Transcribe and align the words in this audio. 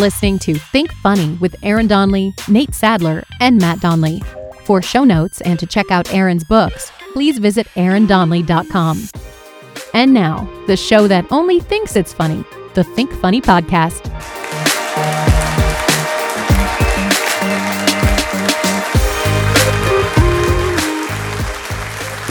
listening 0.00 0.38
to 0.40 0.54
Think 0.54 0.92
Funny 0.94 1.34
with 1.40 1.54
Aaron 1.62 1.86
Donley, 1.86 2.34
Nate 2.48 2.74
Sadler, 2.74 3.22
and 3.40 3.60
Matt 3.60 3.80
Donley. 3.80 4.22
For 4.64 4.80
show 4.80 5.04
notes 5.04 5.40
and 5.42 5.58
to 5.58 5.66
check 5.66 5.90
out 5.90 6.12
Aaron's 6.12 6.44
books, 6.44 6.90
please 7.12 7.38
visit 7.38 7.66
aarondonley.com. 7.74 9.08
And 9.92 10.14
now, 10.14 10.48
the 10.66 10.76
show 10.76 11.06
that 11.06 11.30
only 11.30 11.60
thinks 11.60 11.96
it's 11.96 12.12
funny, 12.12 12.44
the 12.74 12.84
Think 12.84 13.12
Funny 13.12 13.40
Podcast. 13.40 14.39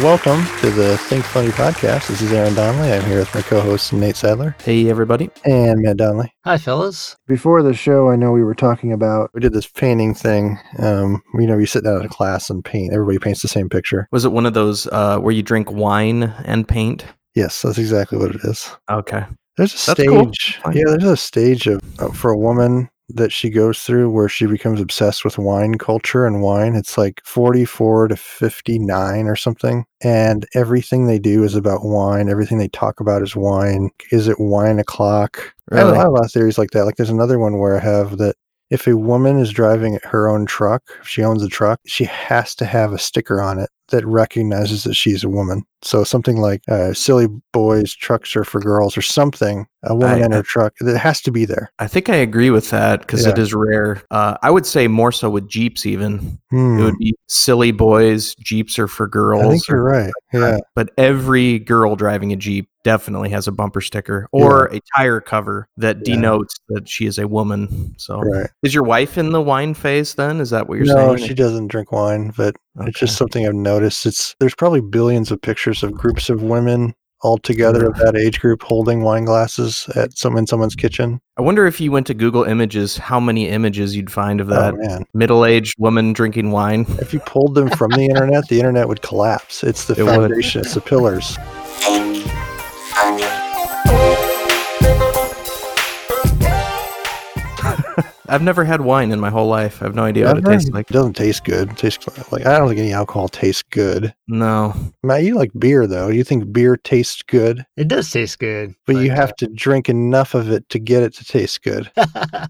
Welcome 0.02 0.46
to 0.62 0.70
the 0.70 0.98
Think 0.98 1.26
Funny 1.26 1.50
podcast. 1.50 2.08
This 2.08 2.22
is 2.22 2.32
Aaron 2.32 2.54
Donley. 2.54 2.94
I'm 2.94 3.04
here 3.04 3.20
with 3.20 3.36
my 3.36 3.42
co-host 3.42 3.92
Nate 3.92 4.16
Sadler 4.16 4.56
Hey, 4.64 4.90
everybody. 4.90 5.30
and 5.44 5.82
Matt 5.82 5.98
Donley. 5.98 6.34
Hi, 6.46 6.58
fellas. 6.58 7.18
Before 7.28 7.62
the 7.62 7.74
show, 7.74 8.10
I 8.10 8.16
know 8.16 8.32
we 8.32 8.44
were 8.44 8.56
talking 8.56 8.94
about 8.94 9.30
we 9.34 9.42
did 9.42 9.52
this 9.52 9.68
painting 9.68 10.14
thing. 10.14 10.58
Um, 10.78 11.22
you 11.34 11.46
know, 11.46 11.58
you 11.58 11.66
sit 11.66 11.84
down 11.84 12.00
at 12.00 12.06
a 12.06 12.10
class 12.10 12.50
and 12.50 12.64
paint. 12.64 12.94
Everybody 12.94 13.20
paints 13.20 13.42
the 13.42 13.50
same 13.50 13.68
picture. 13.68 14.08
Was 14.14 14.24
it 14.24 14.32
one 14.32 14.46
of 14.46 14.54
those 14.54 14.88
uh, 14.88 15.20
where 15.20 15.34
you 15.34 15.44
drink 15.44 15.70
wine 15.70 16.24
and 16.46 16.66
paint? 16.66 17.04
Yes, 17.36 17.62
that's 17.62 17.78
exactly 17.78 18.18
what 18.18 18.34
it 18.34 18.42
is. 18.46 18.70
Okay. 18.90 19.26
There's 19.58 19.74
a 19.74 19.92
That's 19.92 20.00
stage. 20.02 20.60
Fine. 20.64 20.78
Yeah, 20.78 20.84
there's 20.88 21.04
a 21.04 21.18
stage 21.18 21.68
of 21.68 21.82
uh, 22.00 22.10
for 22.12 22.32
a 22.32 22.38
woman 22.38 22.90
that 23.10 23.32
she 23.32 23.50
goes 23.50 23.82
through 23.82 24.10
where 24.10 24.30
she 24.30 24.46
becomes 24.46 24.80
obsessed 24.80 25.24
with 25.26 25.38
wine 25.38 25.78
culture 25.78 26.26
and 26.26 26.42
wine. 26.42 26.76
It's 26.76 26.98
like 26.98 27.22
44 27.26 28.10
to 28.10 28.16
59 28.16 29.28
or 29.28 29.36
something. 29.36 29.86
And 30.02 30.48
everything 30.54 31.08
they 31.08 31.20
do 31.20 31.44
is 31.44 31.56
about 31.56 31.84
wine. 31.84 32.30
Everything 32.30 32.58
they 32.58 32.70
talk 32.70 33.00
about 33.00 33.22
is 33.22 33.36
wine. 33.36 33.90
Is 34.12 34.28
it 34.28 34.40
wine 34.40 34.80
o'clock? 34.80 35.54
I 35.72 35.78
have, 35.78 35.88
I 35.94 35.98
have 35.98 36.08
a 36.08 36.12
lot 36.12 36.26
of 36.26 36.32
theories 36.32 36.58
like 36.58 36.72
that. 36.72 36.86
Like 36.86 36.96
there's 36.96 37.10
another 37.10 37.40
one 37.40 37.58
where 37.58 37.78
I 37.78 37.84
have 37.84 38.18
that 38.18 38.36
if 38.70 38.86
a 38.86 38.98
woman 38.98 39.40
is 39.40 39.52
driving 39.52 40.00
her 40.04 40.30
own 40.30 40.46
truck, 40.46 40.84
if 41.02 41.08
she 41.08 41.24
owns 41.24 41.42
a 41.42 41.48
truck, 41.48 41.80
she 41.88 42.06
has 42.06 42.54
to 42.56 42.66
have 42.66 42.94
a 42.94 43.00
sticker 43.00 43.42
on 43.42 43.60
it 43.60 43.70
that 43.90 44.06
recognizes 44.06 44.84
that 44.84 44.94
she's 44.94 45.24
a 45.24 45.30
woman. 45.30 45.64
So 45.82 46.04
something 46.04 46.38
like 46.38 46.62
uh, 46.68 46.94
"silly 46.94 47.28
boys, 47.52 47.96
trucks 47.96 48.36
are 48.36 48.44
for 48.44 48.60
girls" 48.62 48.96
or 48.96 49.02
something. 49.02 49.66
A 49.84 49.96
woman 49.96 50.22
I- 50.22 50.26
in 50.26 50.32
her 50.34 50.44
truck 50.44 50.74
that 50.82 50.98
has 50.98 51.22
to 51.22 51.32
be 51.32 51.46
there. 51.46 51.72
I 51.80 51.88
think 51.88 52.10
I 52.10 52.16
agree 52.16 52.50
with 52.50 52.70
that 52.72 53.00
because 53.02 53.26
it 53.26 53.38
Yeah. 53.38 53.44
is 53.44 53.54
rare. 53.54 54.02
Uh, 54.12 54.36
I 54.44 54.50
would 54.52 54.66
say 54.66 54.88
more 54.88 55.12
so 55.12 55.30
with 55.30 55.48
Jeeps, 55.48 55.86
even. 55.86 56.38
Hmm. 56.52 56.80
It 56.80 56.84
would 56.84 56.98
be 56.98 57.16
silly 57.28 57.72
boys, 57.72 58.36
Jeeps 58.36 58.78
are 58.78 58.88
for 58.88 59.08
girls. 59.08 59.46
I 59.46 59.50
think 59.50 59.68
you're 59.70 59.84
right. 59.84 60.12
Yeah. 60.34 60.58
But 60.76 60.92
every 60.98 61.60
girl 61.60 61.96
driving 61.96 62.32
a 62.34 62.36
Jeep 62.36 62.70
definitely 62.84 63.30
has 63.30 63.48
a 63.48 63.52
bumper 63.52 63.82
sticker 63.82 64.28
or 64.32 64.66
a 64.68 64.80
tire 64.98 65.20
cover 65.20 65.68
that 65.78 65.98
Yeah. 66.06 66.16
denotes 66.16 66.56
that 66.70 66.88
she 66.88 67.06
is 67.06 67.18
a 67.18 67.28
woman. 67.28 67.94
So, 67.98 68.20
Right. 68.22 68.50
is 68.64 68.74
your 68.74 68.84
wife 68.84 69.18
in 69.18 69.32
the 69.32 69.42
wine 69.42 69.74
phase 69.74 70.14
then? 70.16 70.40
Is 70.40 70.50
that 70.52 70.68
what 70.70 70.78
you're 70.78 70.88
no, 70.88 70.94
saying? 70.96 71.08
No, 71.08 71.16
she 71.18 71.34
doesn't 71.34 71.68
drink 71.68 71.92
wine, 71.92 72.32
but 72.38 72.56
it's 72.82 73.00
just 73.00 73.18
something 73.18 73.46
I've 73.46 73.54
noticed. 73.54 74.06
It's 74.06 74.36
there's 74.40 74.56
probably 74.56 74.80
billions 74.82 75.32
of 75.32 75.42
pictures 75.42 75.84
of 75.84 75.94
groups 75.94 76.30
of 76.30 76.42
women 76.42 76.94
all 77.22 77.38
together 77.38 77.88
of 77.88 77.94
mm-hmm. 77.94 78.06
that 78.06 78.16
age 78.16 78.40
group 78.40 78.64
holding 78.64 79.02
wine 79.02 79.26
glasses 79.26 79.88
at 79.96 80.18
some 80.18 80.38
in 80.38 80.48
someone's 80.48 80.76
kitchen. 80.76 81.20
I 81.38 81.42
wonder 81.42 81.66
if 81.66 81.80
you 81.80 81.92
went 81.92 82.08
to 82.08 82.14
Google 82.14 82.44
Images, 82.44 82.98
how 82.98 83.20
many 83.20 83.48
images 83.48 83.96
you'd 83.96 84.12
find 84.12 84.42
of 84.42 84.50
oh, 84.50 84.56
that 84.56 84.74
oh 84.74 85.04
middle-aged 85.14 85.76
woman 85.78 86.14
drinking 86.14 86.52
wine. 86.52 86.86
If 87.00 87.14
you 87.14 87.20
pulled 87.22 87.56
them 87.56 87.70
from 87.70 87.92
the 87.92 88.06
internet, 88.10 88.48
the 88.48 88.60
internet 88.60 88.88
would 88.88 89.02
collapse. 89.02 89.64
It's 89.64 89.86
the 89.86 89.94
It 90.00 90.04
would. 90.04 90.16
foundation, 90.16 90.62
it's 90.62 90.74
the 90.74 90.82
pillars. 90.82 91.38
I've 98.30 98.42
never 98.42 98.64
had 98.66 98.82
wine 98.82 99.12
in 99.12 99.20
my 99.20 99.30
whole 99.30 99.48
life. 99.48 99.82
I 99.82 99.86
have 99.86 99.96
no 99.96 100.04
idea 100.04 100.26
I've 100.28 100.36
what 100.36 100.38
it 100.40 100.46
heard 100.48 100.54
tastes 100.60 100.70
like. 100.72 100.90
It 100.90 100.94
doesn't 100.94 101.14
taste 101.16 101.44
good. 101.44 101.72
It 101.72 101.78
tastes 101.78 102.32
like 102.32 102.46
I 102.46 102.58
don't 102.58 102.68
think 102.68 102.80
any 102.80 102.94
alcohol 102.94 103.28
tastes 103.28 103.64
good. 103.64 104.14
No. 104.28 104.74
Matt, 105.04 105.24
you 105.24 105.36
like 105.36 105.52
beer 105.58 105.88
though. 105.88 106.08
You 106.10 106.24
think 106.24 106.52
beer 106.54 106.78
tastes 106.78 107.22
good, 107.24 107.66
It 107.78 107.88
does 107.88 108.10
taste 108.12 108.40
good. 108.40 108.74
but 108.86 108.98
you 108.98 109.10
have 109.12 109.36
to 109.38 109.48
drink 109.48 109.90
enough 109.90 110.36
of 110.36 110.52
it 110.52 110.68
to 110.70 110.80
get 110.80 111.02
it 111.04 111.14
to 111.16 111.26
taste 111.26 111.64
good. 111.64 111.92
uh, 111.98 112.06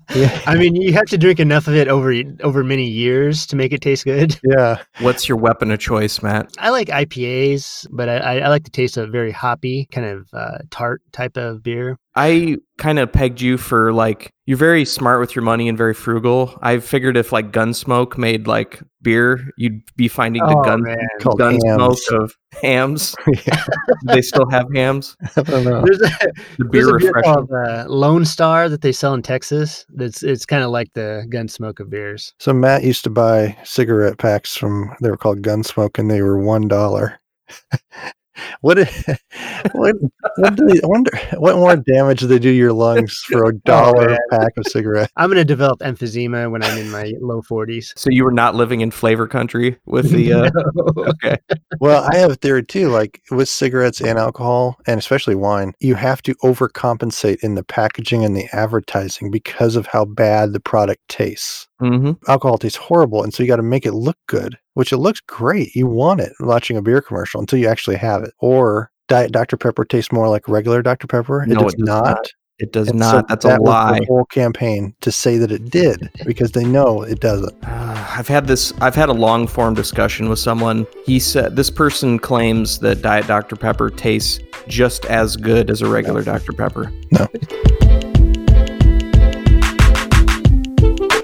Yeah. 0.16 0.41
I 0.45 0.56
mean, 0.56 0.75
you 0.75 0.91
have 0.94 1.06
to 1.07 1.17
drink 1.17 1.40
enough 1.40 1.67
of 1.67 1.75
it 1.75 1.88
over 1.88 2.13
over 2.44 2.63
many 2.63 2.85
years 2.88 3.46
to 3.47 3.56
make 3.56 3.72
it 3.73 3.81
taste 3.81 4.06
good. 4.06 4.38
Yeah. 4.50 4.79
What's 5.01 5.29
your 5.29 5.38
weapon 5.38 5.72
of 5.72 5.79
choice, 5.79 6.22
Matt? 6.23 6.51
I 6.59 6.69
like 6.72 6.88
IPAs, 6.88 7.88
but 7.91 8.09
I, 8.09 8.17
I, 8.17 8.38
I 8.40 8.47
like 8.50 8.63
the 8.63 8.69
taste 8.72 8.97
of 8.97 9.11
very 9.11 9.31
hoppy, 9.31 9.88
kind 9.91 10.07
of 10.07 10.28
uh, 10.34 10.57
tart 10.72 11.01
type 11.11 11.38
of 11.38 11.61
beer. 11.63 11.97
I 12.22 12.57
kind 12.78 13.00
of 13.00 13.12
pegged 13.13 13.40
you 13.40 13.57
for 13.57 13.94
like 13.94 14.30
you're 14.46 14.57
very 14.57 14.84
smart 14.84 15.22
with 15.22 15.35
your 15.35 15.44
money 15.44 15.69
and 15.69 15.78
very 15.78 15.94
frugal. 15.94 16.57
I 16.62 16.80
figured 16.80 17.16
if 17.16 17.31
like 17.31 17.52
Gunsmoke 17.53 18.18
made 18.18 18.46
like 18.46 18.81
beer, 19.02 19.50
you'd 19.57 19.81
be 19.96 20.09
finding 20.09 20.41
the 20.46 20.58
Oh, 20.58 20.62
gun 20.63 20.84
Gunsmoke 21.22 22.12
of 22.22 22.35
hams. 22.62 23.16
yeah. 23.47 23.63
They 24.06 24.22
still 24.22 24.50
have 24.50 24.66
hams? 24.75 25.16
I 25.38 25.44
don't 25.44 25.63
know. 25.63 25.81
There's 25.85 26.02
a, 26.02 26.09
The 26.58 26.68
there's 26.72 26.88
beer 26.88 26.90
a 26.96 27.00
beer 27.00 27.08
refresher. 27.08 27.24
called 27.24 27.52
uh, 27.53 27.85
Lone 27.88 28.25
Star 28.25 28.68
that 28.68 28.81
they 28.81 28.91
sell 28.91 29.13
in 29.13 29.22
Texas. 29.22 29.85
That's 29.90 30.22
it's 30.22 30.46
kind 30.46 30.63
of 30.63 30.72
like 30.72 30.91
the 30.94 31.25
Gunsmoke 31.29 31.79
of 31.79 31.90
beers. 31.90 32.34
So 32.40 32.52
Matt 32.52 32.84
used 32.84 33.06
to 33.06 33.09
buy 33.09 33.56
cigarette 33.63 34.18
packs 34.18 34.58
from 34.58 34.91
they 35.02 35.09
were 35.09 35.16
called 35.18 35.41
Gunsmoke 35.41 35.97
and 35.97 36.12
they 36.12 36.22
were 36.22 36.38
one 36.38 36.68
dollar. 36.68 37.19
what, 38.62 38.78
what 39.74 39.96
what 40.38 40.56
do 40.56 40.66
they, 40.68 40.82
I 40.82 40.88
wonder 40.88 41.12
what 41.38 41.56
more 41.56 41.76
damage 41.76 42.20
do 42.22 42.28
they 42.28 42.40
do 42.40 42.50
to 42.52 42.56
your 42.56 42.74
lungs 42.74 43.18
for 43.28 43.46
a 43.50 43.54
dollar 43.60 44.10
man. 44.10 44.18
pack 44.32 44.54
of 44.58 44.66
cigarettes? 44.68 45.12
I'm 45.16 45.30
gonna 45.30 45.46
develop 45.46 45.80
emphysema 45.80 46.50
when 46.52 46.64
I'm 46.64 46.78
in 46.78 46.90
my 46.90 47.14
low 47.22 47.42
40s. 47.42 47.94
So 47.96 48.10
you 48.10 48.24
were 48.24 48.32
not 48.32 48.56
living 48.56 48.82
in 48.82 48.92
flavor 48.92 49.28
country 49.28 49.78
with 49.86 50.10
the 50.12 50.34
uh 50.34 50.52
okay. 50.98 51.38
Well, 51.80 52.04
I 52.12 52.18
have 52.18 52.32
a 52.32 52.36
theory 52.36 52.66
too. 52.66 52.90
Like 52.90 53.22
with 53.32 53.50
cigarettes 53.50 54.02
and 54.02 54.18
alcohol, 54.20 54.78
and 54.88 54.98
especially 55.00 55.36
wine, 55.36 55.74
you 55.80 55.96
have 55.96 56.22
to 56.24 56.36
overcompensate 56.36 57.44
in 57.44 57.56
the 57.56 57.64
packaging 57.64 58.24
and 58.26 58.36
the 58.36 58.48
advertising 58.54 59.32
because 59.32 59.76
of 59.76 59.86
how 59.88 60.06
bad 60.06 60.54
the 60.54 60.60
product 60.60 61.02
tastes. 61.08 61.68
hmm 61.80 62.12
alcohol 62.28 62.58
tastes 62.58 62.78
horrible 62.78 63.24
and 63.24 63.34
so 63.34 63.44
you 63.44 63.48
got 63.48 63.56
to 63.58 63.64
make 63.64 63.86
it 63.86 63.94
look 63.94 64.18
good 64.28 64.58
which 64.79 64.94
it 64.94 64.97
looks 64.97 65.19
great 65.19 65.75
you 65.75 65.85
want 65.85 66.22
it 66.22 66.31
watching 66.40 66.78
a 66.78 66.81
beer 66.81 67.01
commercial 67.01 67.41
until 67.41 67.59
you 67.59 67.67
actually 67.67 67.97
have 67.97 68.23
it 68.23 68.34
or 68.40 68.90
diet 69.09 69.31
dr 69.34 69.57
pepper 69.57 69.84
tastes 69.84 70.12
more 70.13 70.29
like 70.29 70.47
regular 70.47 70.81
dr 70.81 71.06
pepper 71.07 71.44
No, 71.45 71.56
does 71.63 71.73
it 71.73 71.78
does 71.79 71.85
not, 71.85 72.06
not. 72.06 72.28
It 72.59 72.72
does 72.73 72.88
And 72.90 73.00
so 73.01 73.12
not. 73.13 73.28
That's 73.28 73.45
a 73.45 73.50
that 73.50 73.62
was 73.62 73.67
lie. 73.69 74.00
the 74.00 74.06
whole 74.06 74.25
campaign 74.25 74.94
to 75.01 75.12
say 75.12 75.38
that 75.38 75.51
it 75.51 75.69
did 75.69 76.09
because 76.25 76.51
they 76.51 76.63
know 76.66 77.01
it 77.03 77.19
doesn't 77.19 77.56
Uh, 77.63 78.06
I've 78.17 78.28
had 78.28 78.47
this. 78.47 78.73
I've 78.81 78.95
had 78.95 79.07
a 79.09 79.13
long 79.13 79.47
form 79.47 79.73
discussion 79.73 80.28
with 80.29 80.40
someone. 80.40 80.85
He 81.06 81.19
said 81.19 81.56
this 81.56 81.69
person 81.69 82.19
claims 82.19 82.79
that 82.79 83.01
Diet 83.01 83.28
Dr 83.28 83.56
Pepper 83.56 83.90
tastes 83.90 84.40
just 84.67 85.06
as 85.06 85.38
good 85.38 85.69
as 85.69 85.81
a 85.81 85.90
regular 85.90 86.22
Dr 86.23 86.51
Pepper. 86.53 86.91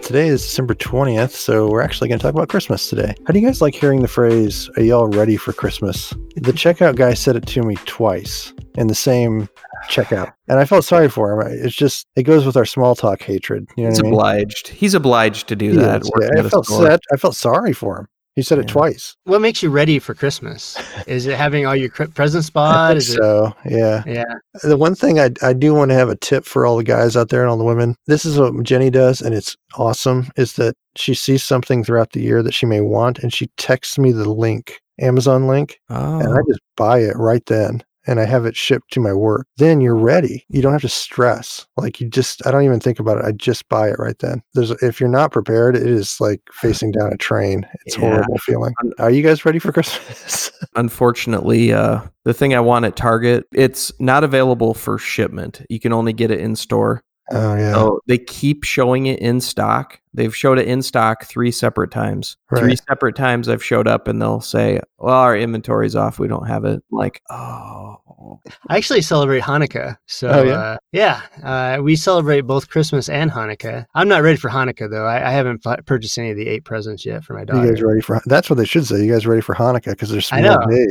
Today 0.05 0.27
is 0.27 0.43
december 0.43 0.75
20th 0.75 1.31
so 1.31 1.67
we're 1.67 1.81
actually 1.81 2.07
going 2.07 2.19
to 2.19 2.23
talk 2.23 2.33
about 2.33 2.47
christmas 2.47 2.89
today 2.89 3.15
how 3.25 3.33
do 3.33 3.39
you 3.39 3.45
guys 3.45 3.59
like 3.59 3.73
hearing 3.73 4.03
the 4.03 4.07
phrase 4.07 4.69
are 4.77 4.83
y'all 4.83 5.07
ready 5.07 5.35
for 5.35 5.51
christmas 5.51 6.11
the 6.35 6.51
checkout 6.53 6.95
guy 6.95 7.15
said 7.15 7.35
it 7.35 7.45
to 7.47 7.63
me 7.63 7.75
twice 7.85 8.53
in 8.75 8.85
the 8.85 8.93
same 8.93 9.49
checkout 9.89 10.31
and 10.47 10.59
i 10.59 10.65
felt 10.65 10.85
sorry 10.85 11.09
for 11.09 11.41
him 11.41 11.51
it's 11.63 11.75
just 11.75 12.05
it 12.15 12.21
goes 12.23 12.45
with 12.45 12.55
our 12.55 12.65
small 12.65 12.93
talk 12.93 13.19
hatred 13.23 13.67
you 13.77 13.83
know 13.83 13.89
He's 13.89 13.99
I 13.99 14.03
mean? 14.03 14.13
obliged. 14.13 14.67
He's 14.67 14.93
obliged 14.93 15.47
to 15.47 15.55
do 15.55 15.71
He 15.71 15.77
that. 15.77 16.01
is, 16.03 16.11
yeah. 16.21 16.43
I 16.43 16.49
felt 16.49 16.65
sad. 16.67 16.99
I 17.11 17.17
felt 17.17 17.35
sorry 17.35 17.73
for 17.73 17.99
him. 17.99 18.07
He 18.35 18.41
said 18.41 18.59
it 18.59 18.65
Yeah. 18.67 18.73
twice. 18.73 19.15
What 19.23 19.39
makes 19.41 19.63
you 19.63 19.69
ready 19.69 19.97
for 19.97 20.13
Christmas? 20.13 20.77
Is 21.07 21.25
it 21.25 21.37
having 21.37 21.65
all 21.65 21.75
your 21.75 21.89
cri- 21.89 22.07
presents 22.07 22.49
bought? 22.49 22.75
I 22.91 22.95
Is 22.95 23.07
think 23.07 23.19
it? 23.19 23.23
so 23.23 23.53
yeah. 23.65 24.03
Yeah. 24.05 24.33
The 24.63 24.77
one 24.77 24.93
thing 24.95 25.19
I 25.19 25.29
I 25.41 25.53
do 25.53 25.73
want 25.73 25.91
to 25.91 25.95
have 25.95 26.09
a 26.09 26.17
tip 26.17 26.45
for 26.45 26.65
all 26.65 26.75
the 26.77 26.83
guys 26.83 27.15
out 27.15 27.29
there 27.29 27.41
and 27.41 27.49
all 27.49 27.57
the 27.57 27.63
women. 27.63 27.95
This 28.07 28.25
is 28.25 28.37
what 28.37 28.61
Jenny 28.63 28.89
does, 28.89 29.21
and 29.21 29.33
it's 29.33 29.55
awesome. 29.77 30.27
Is 30.35 30.53
that 30.53 30.75
she 30.95 31.13
sees 31.13 31.43
something 31.43 31.83
throughout 31.83 32.11
the 32.11 32.21
year 32.21 32.43
that 32.43 32.53
she 32.53 32.65
may 32.65 32.81
want, 32.81 33.19
and 33.19 33.33
she 33.33 33.47
texts 33.57 33.97
me 33.97 34.11
the 34.11 34.29
link, 34.29 34.79
Amazon 34.99 35.47
link, 35.47 35.79
and 35.89 36.23
I 36.27 36.37
Oh, 36.39 36.43
just 36.47 36.59
buy 36.75 36.99
it 36.99 37.15
right 37.15 37.45
then. 37.45 37.83
And 38.07 38.19
I 38.19 38.25
have 38.25 38.45
it 38.45 38.55
shipped 38.55 38.91
to 38.93 38.99
my 38.99 39.13
work. 39.13 39.47
Then 39.57 39.81
you're 39.81 39.95
ready. 39.95 40.45
You 40.49 40.61
don't 40.61 40.71
have 40.73 40.81
to 40.81 40.89
stress. 40.89 41.65
Like 41.77 41.99
you 41.99 42.07
just, 42.09 42.45
I 42.45 42.51
don't 42.51 42.63
even 42.63 42.79
think 42.79 42.99
about 42.99 43.17
it. 43.17 43.25
I 43.25 43.31
just 43.31 43.67
buy 43.69 43.89
it 43.89 43.97
right 43.99 44.17
then. 44.19 44.41
There's, 44.53 44.71
if 44.83 44.99
you're 44.99 45.09
not 45.09 45.31
prepared, 45.31 45.75
it 45.75 45.87
is 45.87 46.19
like 46.19 46.41
facing 46.51 46.91
down 46.91 47.11
a 47.13 47.17
train. 47.17 47.67
It's 47.85 47.97
a 47.97 47.99
Yeah. 48.01 48.07
horrible 48.09 48.37
feeling. 48.39 48.73
Are 48.99 49.09
you 49.11 49.23
guys 49.23 49.45
ready 49.45 49.59
for 49.59 49.71
Christmas? 49.71 50.51
unfortunately, 50.75 51.73
uh, 51.73 52.01
the 52.23 52.33
thing 52.33 52.53
I 52.55 52.59
want 52.59 52.85
at 52.85 52.95
Target, 52.95 53.45
it's 53.53 53.91
not 53.99 54.23
available 54.23 54.73
for 54.73 54.97
shipment. 54.97 55.61
You 55.69 55.79
can 55.79 55.93
only 55.93 56.13
get 56.13 56.31
it 56.31 56.39
in 56.39 56.55
store. 56.55 57.03
Oh 57.31 57.55
yeah. 57.55 57.73
So 57.73 57.99
they 58.07 58.17
keep 58.17 58.63
showing 58.63 59.07
it 59.07 59.19
in 59.19 59.41
stock. 59.41 59.99
They've 60.13 60.35
showed 60.35 60.59
it 60.59 60.67
in 60.67 60.81
stock 60.81 61.25
three 61.25 61.51
separate 61.51 61.91
times. 61.91 62.37
Three 62.55 62.75
separate 62.75 63.15
times 63.15 63.49
I've 63.49 63.63
showed 63.63 63.87
up 63.87 64.07
and 64.07 64.21
they'll 64.21 64.41
say, 64.41 64.79
"Well, 64.99 65.13
our 65.13 65.35
inventory's 65.35 65.95
off. 65.95 66.19
We 66.19 66.27
don't 66.27 66.47
have 66.47 66.63
it." 66.65 66.75
I'm 66.75 66.97
like, 66.97 67.21
oh, 67.29 68.39
I 68.69 68.77
actually 68.77 69.01
celebrate 69.01 69.41
Hanukkah. 69.43 69.97
So 70.05 70.29
Oh, 70.29 70.43
yeah? 70.43 70.53
uh, 70.53 70.77
yeah, 70.91 71.21
uh, 71.43 71.81
we 71.81 71.95
celebrate 71.95 72.41
both 72.41 72.69
Christmas 72.69 73.09
and 73.09 73.29
Hanukkah. 73.31 73.85
I'm 73.95 74.07
not 74.07 74.21
ready 74.23 74.37
for 74.37 74.49
Hanukkah 74.49 74.89
though. 74.89 75.05
I, 75.05 75.27
I 75.27 75.31
haven't 75.31 75.63
pu- 75.63 75.81
purchased 75.85 76.17
any 76.17 76.29
of 76.31 76.37
the 76.37 76.47
eight 76.47 76.63
presents 76.63 77.05
yet 77.05 77.23
for 77.23 77.33
my 77.33 77.43
daughter. 77.43 77.65
you 77.65 77.71
guys 77.73 77.81
ready 77.81 78.01
for? 78.01 78.21
That's 78.25 78.49
what 78.49 78.57
they 78.57 78.65
should 78.65 78.85
say. 78.85 79.03
You 79.03 79.11
guys 79.11 79.25
ready 79.27 79.41
for 79.41 79.55
Hanukkah? 79.55 79.91
Because 79.91 80.09
there's 80.11 80.31
I 80.31 80.41
more 80.41 80.51
know. 80.59 80.85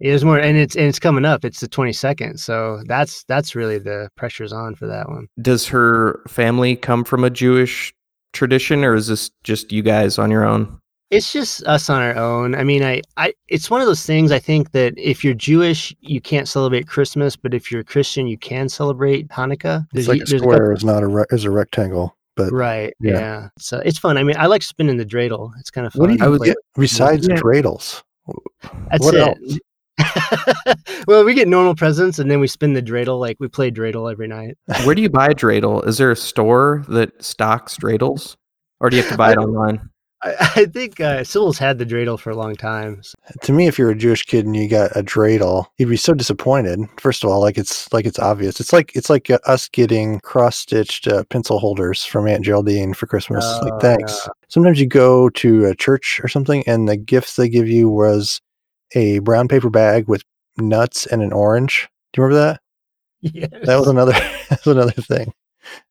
Days. 0.00 0.08
There's 0.10 0.24
more, 0.24 0.38
and 0.38 0.56
it's 0.56 0.76
and 0.76 0.86
it's 0.86 0.98
coming 0.98 1.24
up. 1.24 1.44
It's 1.44 1.60
the 1.60 1.68
22nd, 1.68 2.38
so 2.38 2.82
that's 2.86 3.24
that's 3.24 3.54
really 3.54 3.78
the 3.78 4.08
pressure's 4.16 4.52
on 4.52 4.74
for 4.74 4.86
that 4.86 5.08
one. 5.08 5.26
does 5.42 5.66
her 5.68 6.20
family 6.28 6.76
come 6.76 7.04
from 7.04 7.24
a 7.24 7.30
Jewish 7.30 7.92
tradition, 8.32 8.84
or 8.84 8.94
is 8.94 9.06
this 9.08 9.30
just 9.44 9.72
you 9.72 9.82
guys 9.82 10.18
on 10.18 10.30
your 10.30 10.44
own? 10.44 10.78
It's 11.10 11.32
just 11.32 11.62
us 11.64 11.88
on 11.88 12.02
our 12.02 12.14
own. 12.16 12.54
I 12.54 12.64
mean, 12.64 12.82
I, 12.84 13.00
I 13.16 13.32
it's 13.48 13.70
one 13.70 13.80
of 13.80 13.86
those 13.86 14.04
things. 14.04 14.30
I 14.30 14.38
think 14.38 14.72
that 14.72 14.92
if 14.98 15.24
you're 15.24 15.32
Jewish, 15.32 15.94
you 16.00 16.20
can't 16.20 16.46
celebrate 16.46 16.86
Christmas, 16.86 17.34
but 17.34 17.54
if 17.54 17.72
you're 17.72 17.80
a 17.80 17.84
Christian, 17.84 18.26
you 18.26 18.36
can 18.36 18.68
celebrate 18.68 19.26
Hanukkah. 19.28 19.84
It's 19.94 20.06
There's 20.06 20.08
like 20.08 20.18
u- 20.18 20.22
a 20.24 20.26
there's 20.26 20.42
square 20.42 20.58
couple- 20.58 20.76
is 20.76 20.84
not 20.84 21.02
a 21.02 21.06
re- 21.06 21.24
is 21.30 21.44
a 21.44 21.50
rectangle. 21.50 22.14
But 22.36 22.52
right? 22.52 22.92
yeah. 23.00 23.12
Yeah. 23.18 23.48
So 23.58 23.78
it's 23.78 23.98
fun. 23.98 24.16
I 24.18 24.22
mean, 24.22 24.36
I 24.38 24.46
like 24.46 24.62
spinning 24.62 24.96
the 24.98 25.06
dreidel. 25.06 25.50
It's 25.58 25.70
kind 25.70 25.86
of 25.86 25.92
fun. 25.94 26.00
what 26.02 26.06
do 26.08 26.12
you 26.16 26.24
I 26.24 26.28
was- 26.28 26.42
get 26.42 26.56
besides 26.76 27.26
Yeah. 27.26 27.36
dreidels? 27.36 28.02
That's 28.90 29.02
what 29.04 29.14
it. 29.14 29.62
well, 31.06 31.24
we 31.24 31.34
get 31.34 31.48
normal 31.48 31.74
presents 31.74 32.18
and 32.18 32.30
then 32.30 32.40
we 32.40 32.46
spin 32.46 32.72
the 32.74 32.82
dreidel. 32.82 33.18
Like 33.20 33.36
we 33.40 33.48
play 33.48 33.70
dreidel 33.70 34.10
every 34.10 34.28
night. 34.28 34.56
Where 34.84 34.94
do 34.94 35.02
you 35.02 35.10
buy 35.10 35.28
dreidel? 35.30 35.86
Is 35.86 35.98
there 35.98 36.10
a 36.10 36.16
store 36.16 36.84
that 36.88 37.22
stocks 37.22 37.76
dreidels, 37.76 38.36
or 38.80 38.90
do 38.90 38.96
you 38.96 39.02
have 39.02 39.12
to 39.12 39.18
buy 39.18 39.32
it 39.32 39.38
online? 39.38 39.88
I, 40.20 40.34
I 40.56 40.64
think 40.66 40.98
uh, 41.00 41.22
Sybil's 41.22 41.58
had 41.58 41.78
the 41.78 41.86
dreidel 41.86 42.18
for 42.18 42.30
a 42.30 42.34
long 42.36 42.56
time. 42.56 43.00
So- 43.04 43.14
To 43.42 43.52
me, 43.52 43.68
if 43.68 43.78
you're 43.78 43.90
a 43.90 43.96
Jewish 43.96 44.24
kid 44.24 44.46
and 44.46 44.56
you 44.56 44.68
got 44.68 44.90
a 44.96 45.02
dreidel, 45.02 45.66
you'd 45.78 45.88
be 45.88 45.96
so 45.96 46.12
disappointed. 46.12 46.80
First 46.98 47.22
of 47.22 47.30
all, 47.30 47.40
like 47.40 47.56
it's 47.56 47.92
like 47.92 48.04
it's 48.04 48.18
obvious. 48.18 48.58
It's 48.58 48.72
like 48.72 48.90
it's 48.96 49.08
like 49.08 49.30
uh, 49.30 49.38
us 49.46 49.68
getting 49.68 50.18
cross 50.20 50.56
stitched 50.56 51.06
uh, 51.06 51.22
pencil 51.30 51.58
holders 51.60 52.04
from 52.04 52.26
Aunt 52.26 52.44
Geraldine 52.44 52.94
for 52.94 53.06
Christmas. 53.06 53.44
Oh, 53.46 53.60
like 53.68 53.80
thanks. 53.80 54.28
Sometimes 54.48 54.80
you 54.80 54.86
go 54.86 55.28
to 55.30 55.66
a 55.66 55.74
church 55.76 56.20
or 56.24 56.28
something, 56.28 56.64
and 56.66 56.88
the 56.88 56.96
gifts 56.96 57.36
they 57.36 57.48
give 57.48 57.68
you 57.68 57.88
was 57.88 58.40
a 58.94 59.18
brown 59.20 59.48
paper 59.48 59.70
bag 59.70 60.08
with 60.08 60.22
nuts 60.56 61.06
and 61.06 61.22
an 61.22 61.32
orange. 61.32 61.88
Do 62.12 62.20
you 62.20 62.24
remember 62.26 62.44
that? 62.52 62.60
Yes. 63.20 63.50
That 63.64 63.76
was 63.78 63.88
another. 63.88 64.12
that 64.50 64.60
was 64.64 64.76
another 64.76 64.92
thing. 65.02 65.32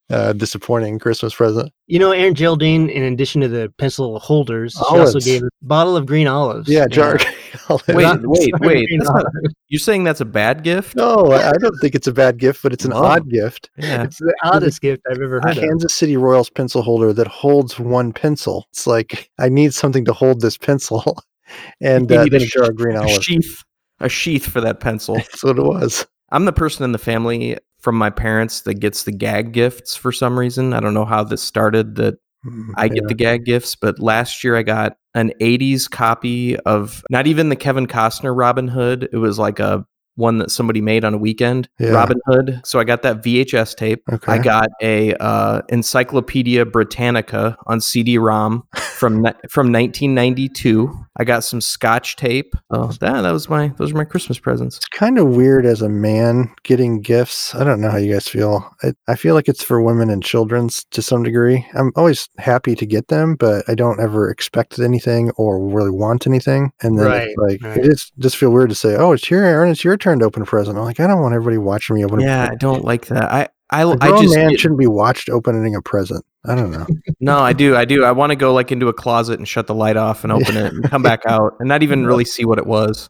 Uh, 0.10 0.32
disappointing 0.32 0.98
Christmas 1.00 1.36
present. 1.36 1.70
You 1.88 2.00
know, 2.00 2.12
Aaron 2.14 2.34
Geraldine, 2.34 2.90
in 2.90 3.04
addition 3.04 3.42
to 3.42 3.50
the 3.50 3.72
pencil 3.78 4.18
holders, 4.20 4.74
she 4.74 4.98
also 4.98 5.20
gave 5.20 5.44
a 5.44 5.50
bottle 5.62 5.98
of 5.98 6.06
green 6.06 6.28
olives. 6.28 6.70
Yeah, 6.70 6.88
jar. 6.88 7.20
Wait, 7.90 8.04
Not- 8.04 8.20
wait, 8.24 8.52
sorry, 8.62 8.68
wait. 8.68 8.88
not- 8.92 9.26
you're 9.68 9.80
saying 9.80 10.06
that's 10.06 10.22
a 10.22 10.26
bad 10.26 10.64
gift? 10.64 10.96
No, 10.96 11.32
I 11.34 11.50
I 11.50 11.54
don't 11.60 11.76
think 11.82 11.96
it's 11.96 12.08
a 12.08 12.14
bad 12.14 12.38
gift, 12.38 12.64
but 12.64 12.72
it's 12.72 12.86
an 12.86 12.92
Whoa. 12.92 13.04
odd 13.04 13.30
gift. 13.30 13.70
Yeah. 13.78 14.04
It's 14.04 14.20
the 14.20 14.34
oddest 14.44 14.80
gift 14.80 15.02
I've 15.12 15.20
ever 15.20 15.40
a 15.40 15.42
heard 15.42 15.58
of. 15.58 15.64
Kansas 15.64 15.94
City 15.94 16.16
Royals 16.16 16.50
pencil 16.50 16.82
holder 16.82 17.12
that 17.12 17.28
holds 17.28 17.78
one 17.78 18.14
pencil. 18.14 18.68
It's 18.72 18.88
like 18.88 19.30
I 19.40 19.50
need 19.50 19.74
something 19.74 20.06
to 20.06 20.14
hold 20.14 20.40
this 20.40 20.58
pencil, 20.58 21.04
and 21.82 22.12
uh, 22.12 22.24
need 22.24 22.34
then 22.34 22.42
a 22.42 22.46
a 22.46 22.48
jar 22.48 22.72
green 22.72 22.96
A 22.96 23.08
sheath, 23.22 23.64
a 24.00 24.10
sheath 24.10 24.46
for 24.46 24.62
that 24.62 24.80
pencil. 24.80 25.16
That's 25.16 25.44
what 25.44 25.58
it 25.58 25.64
was. 25.64 26.06
I'm 26.30 26.46
the 26.46 26.54
person 26.54 26.84
in 26.84 26.92
the 26.92 26.98
family 26.98 27.58
from 27.80 27.96
my 27.96 28.10
parents 28.10 28.62
that 28.62 28.76
gets 28.76 29.04
the 29.04 29.12
gag 29.12 29.54
gifts 29.54 29.96
for 29.96 30.12
some 30.12 30.38
reason. 30.38 30.74
I 30.74 30.80
don't 30.80 30.94
know 30.94 31.06
how 31.06 31.24
this 31.24 31.42
started 31.42 31.96
that 31.96 32.16
Mm, 32.46 32.74
I 32.76 32.88
get 32.88 33.04
yeah. 33.04 33.08
the 33.08 33.14
gag 33.14 33.46
gifts, 33.46 33.76
but 33.76 34.00
last 34.00 34.44
year 34.44 34.56
I 34.56 34.64
got 34.64 34.98
an 35.16 35.34
80s 35.42 35.90
copy 35.90 36.58
of 36.60 37.04
not 37.10 37.28
even 37.28 37.50
the 37.50 37.56
Kevin 37.56 37.88
Costner 37.88 38.38
Robin 38.38 38.68
Hood. 38.68 39.10
It 39.12 39.18
was 39.18 39.40
like 39.40 39.60
a 39.60 39.86
one 40.18 40.38
that 40.40 40.52
somebody 40.52 40.81
made 40.81 41.06
on 41.06 41.14
a 41.14 41.18
weekend, 41.18 41.69
Yeah. 41.80 41.92
Robin 41.92 42.19
Hood. 42.28 42.60
So 42.66 42.80
I 42.80 42.84
got 42.84 43.02
that 43.04 43.24
VHS 43.24 43.75
tape. 43.75 44.04
Okay. 44.12 44.31
I 44.34 44.38
got 44.38 44.68
a 44.81 45.14
uh, 45.16 45.62
Encyclopedia 45.69 46.66
Britannica 46.66 47.56
on 47.68 47.80
CD-ROM 47.80 48.68
from 48.75 49.24
from 49.50 49.72
1992. 49.72 51.06
I 51.19 51.24
got 51.24 51.44
some 51.44 51.62
Scotch 51.62 52.16
tape. 52.16 52.56
Oh, 52.69 52.88
that 53.00 53.22
that 53.22 53.31
was 53.31 53.50
my 53.50 53.69
those 53.78 53.92
were 53.94 53.98
my 54.00 54.06
Christmas 54.06 54.38
presents. 54.40 54.78
It's 54.78 54.86
kind 54.88 55.18
of 55.18 55.28
weird 55.36 55.66
as 55.66 55.81
a 55.81 55.90
man 55.90 56.54
getting 56.63 57.02
gifts. 57.02 57.54
I 57.56 57.63
don't 57.63 57.81
know 57.81 57.90
how 57.90 57.98
you 57.98 58.13
guys 58.13 58.28
feel. 58.28 58.70
I, 58.84 58.94
I 59.08 59.16
feel 59.16 59.34
like 59.36 59.48
it's 59.48 59.63
for 59.63 59.81
women 59.81 60.10
and 60.10 60.24
children's 60.24 60.84
to 60.92 61.02
some 61.02 61.24
degree. 61.24 61.66
I'm 61.74 61.92
always 61.96 62.30
happy 62.38 62.75
to 62.75 62.86
get 62.86 63.08
them, 63.08 63.36
but 63.36 63.63
I 63.68 63.75
don't 63.75 64.00
ever 64.00 64.30
expect 64.30 64.80
anything 64.80 65.31
or 65.38 65.60
really 65.68 65.92
want 65.92 66.28
anything. 66.28 66.72
And 66.81 66.98
then 67.00 67.08
it's 67.12 67.36
Right, 67.38 67.50
like 67.52 67.63
right. 67.63 67.78
it 67.78 67.88
is 67.92 68.12
just 68.20 68.38
feel 68.38 68.52
weird 68.52 68.70
to 68.70 68.75
say, 68.75 68.96
"Oh, 68.96 69.12
it's 69.13 69.30
your 69.30 69.44
Aaron. 69.44 69.72
It's 69.72 69.84
your 69.84 69.98
turn 69.98 70.06
to 70.19 70.25
open 70.25 70.42
a 70.42 70.45
present." 70.45 70.77
I'm 70.77 70.83
like, 70.86 71.00
I 71.00 71.07
don't 71.07 71.21
want 71.21 71.33
everybody 71.36 71.57
watching 71.57 71.95
me 71.95 72.04
open. 72.06 72.19
a 72.19 72.24
Yeah, 72.24 72.50
I 72.51 72.56
don't 72.56 72.83
like 72.83 73.07
that. 73.07 73.24
I 73.31 73.48
I, 73.69 73.81
A 73.83 73.89
I 73.89 73.95
grown 73.98 74.13
I 74.13 74.21
just 74.21 74.36
man 74.36 74.50
get- 74.51 74.59
shouldn't 74.62 74.80
be 74.80 74.88
watched 74.88 75.30
opening 75.30 75.75
a 75.75 75.81
present. 75.81 76.25
I 76.45 76.56
don't 76.56 76.71
know. 76.71 76.88
no, 77.19 77.39
I 77.39 77.51
do, 77.54 77.75
I 77.75 77.83
do. 77.86 78.04
I 78.06 78.12
want 78.13 78.30
to 78.31 78.36
go 78.38 78.54
like 78.54 78.71
into 78.71 78.88
a 78.88 78.94
closet 78.94 79.39
and 79.39 79.48
shut 79.48 79.68
the 79.68 79.75
light 79.75 79.98
off 79.98 80.24
and 80.24 80.31
open 80.31 80.56
it 80.56 80.74
and 80.74 80.83
come 80.89 81.01
back 81.04 81.24
out 81.27 81.56
and 81.59 81.68
not 81.68 81.83
even 81.83 82.06
really 82.06 82.24
see 82.25 82.45
what 82.45 82.57
it 82.57 82.65
was. 82.65 83.09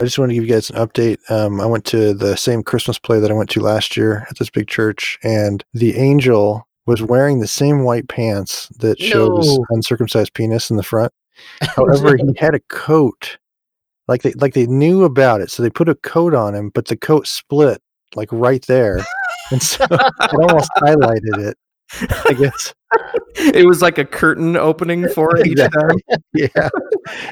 I 0.00 0.02
just 0.04 0.16
want 0.18 0.30
to 0.30 0.34
give 0.34 0.44
you 0.44 0.52
guys 0.52 0.70
an 0.70 0.76
update. 0.76 1.18
Um, 1.30 1.60
I 1.60 1.66
went 1.66 1.84
to 1.86 2.14
the 2.14 2.36
same 2.36 2.62
Christmas 2.62 2.98
play 3.00 3.18
that 3.18 3.30
I 3.32 3.34
went 3.34 3.50
to 3.50 3.60
last 3.60 3.96
year 3.96 4.26
at 4.30 4.38
this 4.38 4.48
big 4.48 4.68
church, 4.68 5.18
and 5.24 5.64
the 5.74 5.96
angel 5.96 6.66
was 6.86 7.02
wearing 7.02 7.40
the 7.40 7.48
same 7.48 7.82
white 7.82 8.08
pants 8.08 8.68
that 8.78 9.00
showed 9.00 9.36
his 9.38 9.58
No. 9.58 9.64
uncircumcised 9.70 10.34
penis 10.34 10.70
in 10.70 10.76
the 10.76 10.84
front. 10.84 11.12
However, 11.62 12.16
he 12.16 12.32
had 12.38 12.54
a 12.54 12.60
coat, 12.68 13.38
like 14.08 14.22
they 14.22 14.32
like 14.32 14.54
they 14.54 14.66
knew 14.66 15.04
about 15.04 15.40
it, 15.40 15.50
so 15.50 15.62
they 15.62 15.70
put 15.70 15.88
a 15.88 15.94
coat 15.96 16.34
on 16.34 16.54
him, 16.54 16.70
but 16.70 16.86
the 16.86 16.96
coat 16.96 17.26
split 17.26 17.80
like 18.14 18.28
right 18.32 18.64
there, 18.66 19.04
and 19.50 19.62
so 19.62 19.84
it 19.90 20.34
almost 20.34 20.70
highlighted 20.78 21.38
it. 21.38 21.58
I 22.28 22.34
guess. 22.34 22.74
It 23.36 23.66
was 23.66 23.80
like 23.80 23.98
a 23.98 24.04
curtain 24.04 24.56
opening 24.56 25.08
for 25.08 25.36
it 25.36 25.46
Exactly. 25.46 26.02
Yeah. 26.34 26.48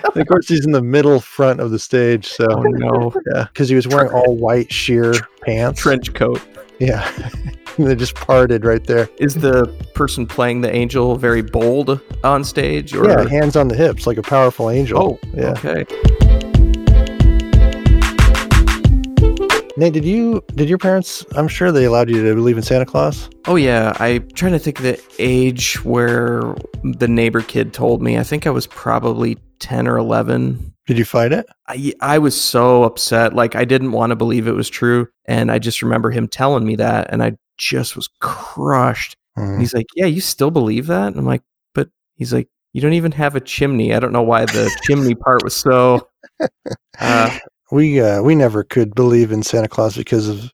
And 0.04 0.16
of 0.16 0.26
course, 0.28 0.48
he's 0.48 0.64
in 0.64 0.72
the 0.72 0.82
middle 0.82 1.20
front 1.20 1.60
of 1.60 1.70
the 1.70 1.78
stage, 1.78 2.26
so 2.26 2.46
Oh 2.50 2.62
no, 2.62 3.12
yeah, 3.34 3.44
because 3.44 3.68
he 3.68 3.74
was 3.74 3.86
wearing 3.86 4.10
all 4.12 4.34
white 4.36 4.72
sheer 4.72 5.12
pants. 5.42 5.80
trench 5.80 6.14
coat. 6.14 6.40
Yeah. 6.78 7.10
and 7.76 7.86
they 7.86 7.94
just 7.94 8.14
parted 8.14 8.64
right 8.64 8.84
there. 8.84 9.08
Is 9.18 9.34
the 9.34 9.66
person 9.94 10.26
playing 10.26 10.62
the 10.62 10.74
angel 10.74 11.16
very 11.16 11.42
bold 11.42 12.00
on 12.24 12.44
stage? 12.44 12.94
Or 12.94 13.08
yeah, 13.08 13.28
hands 13.28 13.56
on 13.56 13.68
the 13.68 13.76
hips 13.76 14.06
like 14.06 14.18
a 14.18 14.22
powerful 14.22 14.70
angel. 14.70 15.18
oh, 15.22 15.28
yeah. 15.34 15.50
okay. 15.64 16.54
Nate, 19.78 19.92
did 19.92 20.04
you 20.06 20.42
did 20.54 20.68
your 20.70 20.78
parents 20.78 21.24
I'm 21.36 21.48
sure 21.48 21.70
they 21.70 21.84
allowed 21.84 22.08
you 22.08 22.22
to 22.26 22.34
believe 22.34 22.56
in 22.56 22.62
Santa 22.62 22.86
Claus? 22.86 23.28
Oh 23.46 23.56
yeah, 23.56 23.94
I'm 24.00 24.26
trying 24.30 24.52
to 24.52 24.58
think 24.58 24.78
of 24.78 24.84
the 24.84 25.02
age 25.18 25.84
where 25.84 26.54
the 26.82 27.06
neighbor 27.08 27.42
kid 27.42 27.74
told 27.74 28.00
me. 28.00 28.16
I 28.18 28.22
think 28.22 28.46
I 28.46 28.50
was 28.50 28.66
probably 28.66 29.36
ten 29.58 29.86
or 29.86 29.98
eleven. 29.98 30.72
Did 30.86 30.96
you 30.96 31.04
fight 31.04 31.32
it? 31.32 31.46
I, 31.68 31.92
I 32.00 32.18
was 32.18 32.40
so 32.40 32.84
upset. 32.84 33.34
Like 33.34 33.54
I 33.54 33.64
didn't 33.66 33.92
want 33.92 34.10
to 34.10 34.16
believe 34.16 34.46
it 34.46 34.52
was 34.52 34.70
true, 34.70 35.08
and 35.26 35.50
I 35.52 35.58
just 35.58 35.82
remember 35.82 36.10
him 36.10 36.26
telling 36.26 36.64
me 36.64 36.76
that, 36.76 37.08
and 37.12 37.22
I 37.22 37.36
just 37.58 37.96
was 37.96 38.08
crushed. 38.20 39.16
And 39.36 39.56
Hmm. 39.56 39.60
he's 39.60 39.74
like, 39.74 39.86
"Yeah, 39.94 40.06
you 40.06 40.22
still 40.22 40.50
believe 40.50 40.86
that?" 40.86 41.08
And 41.08 41.18
I'm 41.18 41.26
like, 41.26 41.42
"But," 41.74 41.90
he's 42.14 42.32
like, 42.32 42.48
"You 42.72 42.80
don't 42.80 42.94
even 42.94 43.12
have 43.12 43.34
a 43.36 43.40
chimney." 43.40 43.92
I 43.94 44.00
don't 44.00 44.12
know 44.12 44.22
why 44.22 44.46
the 44.46 44.70
chimney 44.84 45.14
part 45.14 45.42
was 45.44 45.54
so. 45.54 46.08
Uh, 46.98 47.30
We 47.70 48.00
uh 48.00 48.22
we 48.22 48.34
never 48.34 48.62
could 48.62 48.94
believe 48.94 49.32
in 49.32 49.42
Santa 49.42 49.68
Claus 49.68 49.96
because 49.96 50.28
of 50.28 50.52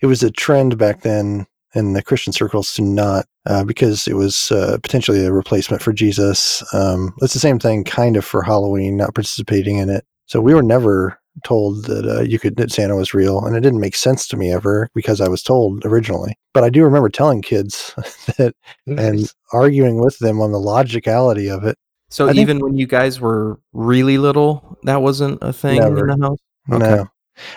it 0.00 0.06
was 0.06 0.22
a 0.22 0.30
trend 0.30 0.78
back 0.78 1.02
then 1.02 1.46
in 1.74 1.94
the 1.94 2.02
Christian 2.02 2.32
circles 2.32 2.74
to 2.74 2.82
not 2.82 3.26
uh, 3.46 3.64
because 3.64 4.06
it 4.06 4.14
was 4.14 4.52
uh, 4.52 4.78
potentially 4.82 5.24
a 5.24 5.32
replacement 5.32 5.82
for 5.82 5.92
Jesus. 5.92 6.62
Um, 6.74 7.14
it's 7.20 7.32
the 7.32 7.40
same 7.40 7.58
thing 7.58 7.82
kind 7.84 8.16
of 8.16 8.24
for 8.24 8.42
Halloween, 8.42 8.96
not 8.96 9.14
participating 9.14 9.78
in 9.78 9.88
it. 9.88 10.04
So 10.26 10.40
we 10.40 10.54
were 10.54 10.62
never 10.62 11.18
told 11.44 11.86
that 11.86 12.06
uh, 12.06 12.20
you 12.20 12.38
could 12.38 12.56
that 12.56 12.70
Santa 12.70 12.94
was 12.94 13.14
real, 13.14 13.44
and 13.44 13.56
it 13.56 13.60
didn't 13.60 13.80
make 13.80 13.96
sense 13.96 14.28
to 14.28 14.36
me 14.36 14.52
ever 14.52 14.88
because 14.94 15.20
I 15.20 15.28
was 15.28 15.42
told 15.42 15.84
originally. 15.84 16.36
But 16.52 16.64
I 16.64 16.70
do 16.70 16.84
remember 16.84 17.08
telling 17.08 17.42
kids 17.42 17.94
that 18.38 18.54
and 18.86 19.32
arguing 19.52 19.98
with 19.98 20.18
them 20.18 20.40
on 20.40 20.52
the 20.52 20.60
logicality 20.60 21.52
of 21.52 21.64
it. 21.64 21.76
so 22.10 22.26
I 22.26 22.28
think- 22.28 22.40
even 22.40 22.58
when 22.60 22.76
you 22.76 22.86
guys 22.86 23.20
were 23.20 23.58
really 23.72 24.18
little, 24.18 24.78
that 24.84 25.02
wasn't 25.02 25.38
a 25.42 25.52
thing 25.52 25.80
Never. 25.80 26.08
in 26.08 26.20
the 26.20 26.26
house. 26.26 26.38
Okay. 26.70 26.78
No, 26.78 27.08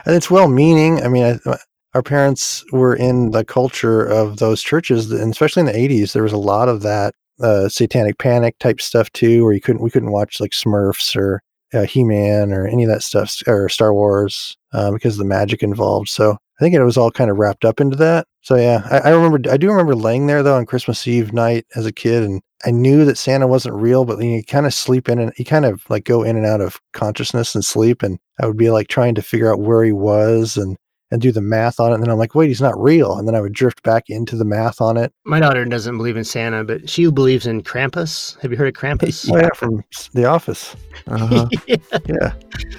and 0.06 0.16
it's 0.16 0.32
well-meaning. 0.32 1.04
I 1.04 1.08
mean, 1.08 1.40
I, 1.46 1.58
our 1.94 2.04
parents 2.04 2.64
were 2.72 2.96
in 2.96 3.32
the 3.32 3.46
culture 3.46 4.02
of 4.06 4.38
those 4.38 4.62
churches, 4.62 5.12
and 5.12 5.32
especially 5.32 5.62
in 5.62 5.68
the 5.68 5.74
'80s, 5.74 6.14
there 6.14 6.24
was 6.24 6.34
a 6.34 6.38
lot 6.38 6.70
of 6.70 6.82
that 6.82 7.14
uh, 7.42 7.70
satanic 7.70 8.18
panic 8.18 8.58
type 8.60 8.82
stuff 8.82 9.12
too, 9.14 9.44
where 9.44 9.54
you 9.54 9.62
couldn't 9.62 9.82
we 9.82 9.90
couldn't 9.92 10.12
watch 10.12 10.40
like 10.40 10.52
Smurfs 10.52 11.16
or 11.16 11.42
uh, 11.74 11.84
He-Man 11.84 12.52
or 12.52 12.68
any 12.68 12.84
of 12.84 12.90
that 12.90 13.04
stuff 13.04 13.42
or 13.48 13.70
Star 13.70 13.94
Wars 13.94 14.58
uh, 14.74 14.92
because 14.92 15.16
of 15.16 15.20
the 15.20 15.26
magic 15.26 15.64
involved. 15.64 16.10
So 16.10 16.32
I 16.32 16.60
think 16.64 16.76
it 16.76 16.84
was 16.84 16.98
all 16.98 17.12
kind 17.12 17.30
of 17.30 17.38
wrapped 17.38 17.66
up 17.66 17.80
into 17.82 17.98
that. 17.98 18.28
So 18.42 18.56
yeah, 18.56 18.88
I, 18.90 19.10
I 19.10 19.10
remember. 19.12 19.50
I 19.52 19.58
do 19.58 19.70
remember 19.70 19.96
laying 19.96 20.28
there 20.28 20.44
though 20.44 20.58
on 20.58 20.66
Christmas 20.66 21.08
Eve 21.08 21.34
night 21.34 21.66
as 21.76 21.86
a 21.86 21.92
kid, 21.94 22.24
and 22.24 22.42
I 22.66 22.72
knew 22.72 23.06
that 23.06 23.18
Santa 23.18 23.48
wasn't 23.48 23.76
real, 23.76 24.06
but 24.06 24.18
then 24.18 24.30
you 24.30 24.44
kind 24.44 24.66
of 24.66 24.74
sleep 24.74 25.08
in 25.08 25.20
and 25.20 25.32
you 25.38 25.46
kind 25.46 25.66
of 25.66 25.88
like 25.90 26.04
go 26.04 26.24
in 26.24 26.36
and 26.36 26.46
out 26.46 26.62
of 26.62 26.80
consciousness 26.94 27.54
and 27.54 27.64
sleep, 27.64 28.02
and 28.02 28.18
I 28.42 28.48
would 28.48 28.58
be 28.58 28.72
like 28.72 28.88
trying 28.88 29.16
to 29.16 29.22
figure 29.22 29.52
out 29.52 29.60
where 29.60 29.84
he 29.84 29.92
was 29.92 30.58
and 30.58 30.76
and 31.12 31.22
do 31.22 31.32
the 31.32 31.42
math 31.42 31.80
on 31.80 31.92
it. 31.92 31.96
And 31.96 32.04
then 32.04 32.10
I'm 32.10 32.18
like, 32.18 32.34
wait, 32.34 32.48
he's 32.48 32.62
not 32.62 32.78
real. 32.82 33.18
And 33.18 33.28
then 33.28 33.36
I 33.36 33.42
would 33.42 33.54
drift 33.54 33.84
back 33.84 34.06
into 34.10 34.36
the 34.36 34.44
math 34.44 34.82
on 34.82 34.98
it. 34.98 35.14
My 35.24 35.40
daughter 35.40 35.64
doesn't 35.64 35.98
believe 35.98 36.18
in 36.18 36.24
Santa, 36.24 36.64
but 36.64 36.90
she 36.90 37.10
believes 37.12 37.46
in 37.46 37.62
Krampus. 37.62 38.40
Have 38.42 38.52
you 38.52 38.58
heard 38.58 38.68
of 38.68 38.74
Krampus? 38.74 39.32
Oh, 39.32 39.38
yeah, 39.38 39.50
from 39.56 39.84
The 40.14 40.26
Office. 40.26 40.76
Uh-huh. 41.08 41.48
Yeah. 42.08 42.34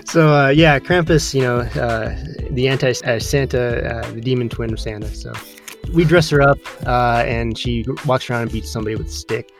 So 0.05 0.33
uh, 0.33 0.49
yeah, 0.49 0.78
Krampus, 0.78 1.35
you 1.35 1.43
know, 1.43 1.59
uh, 1.59 2.16
the 2.50 2.69
anti 2.69 2.90
uh, 2.90 3.19
Santa, 3.19 3.97
uh, 3.99 4.11
the 4.12 4.21
demon 4.21 4.49
twin 4.49 4.73
of 4.73 4.81
Santa. 4.81 5.09
So 5.14 5.33
we 5.93 6.05
dress 6.05 6.31
her 6.31 6.43
up, 6.43 6.59
uh, 6.87 7.23
and 7.26 7.59
she 7.59 7.85
walks 8.05 8.28
around 8.28 8.43
and 8.43 8.52
beats 8.52 8.71
somebody 8.71 8.97
with 8.97 9.07
a 9.07 9.11
stick. 9.11 9.50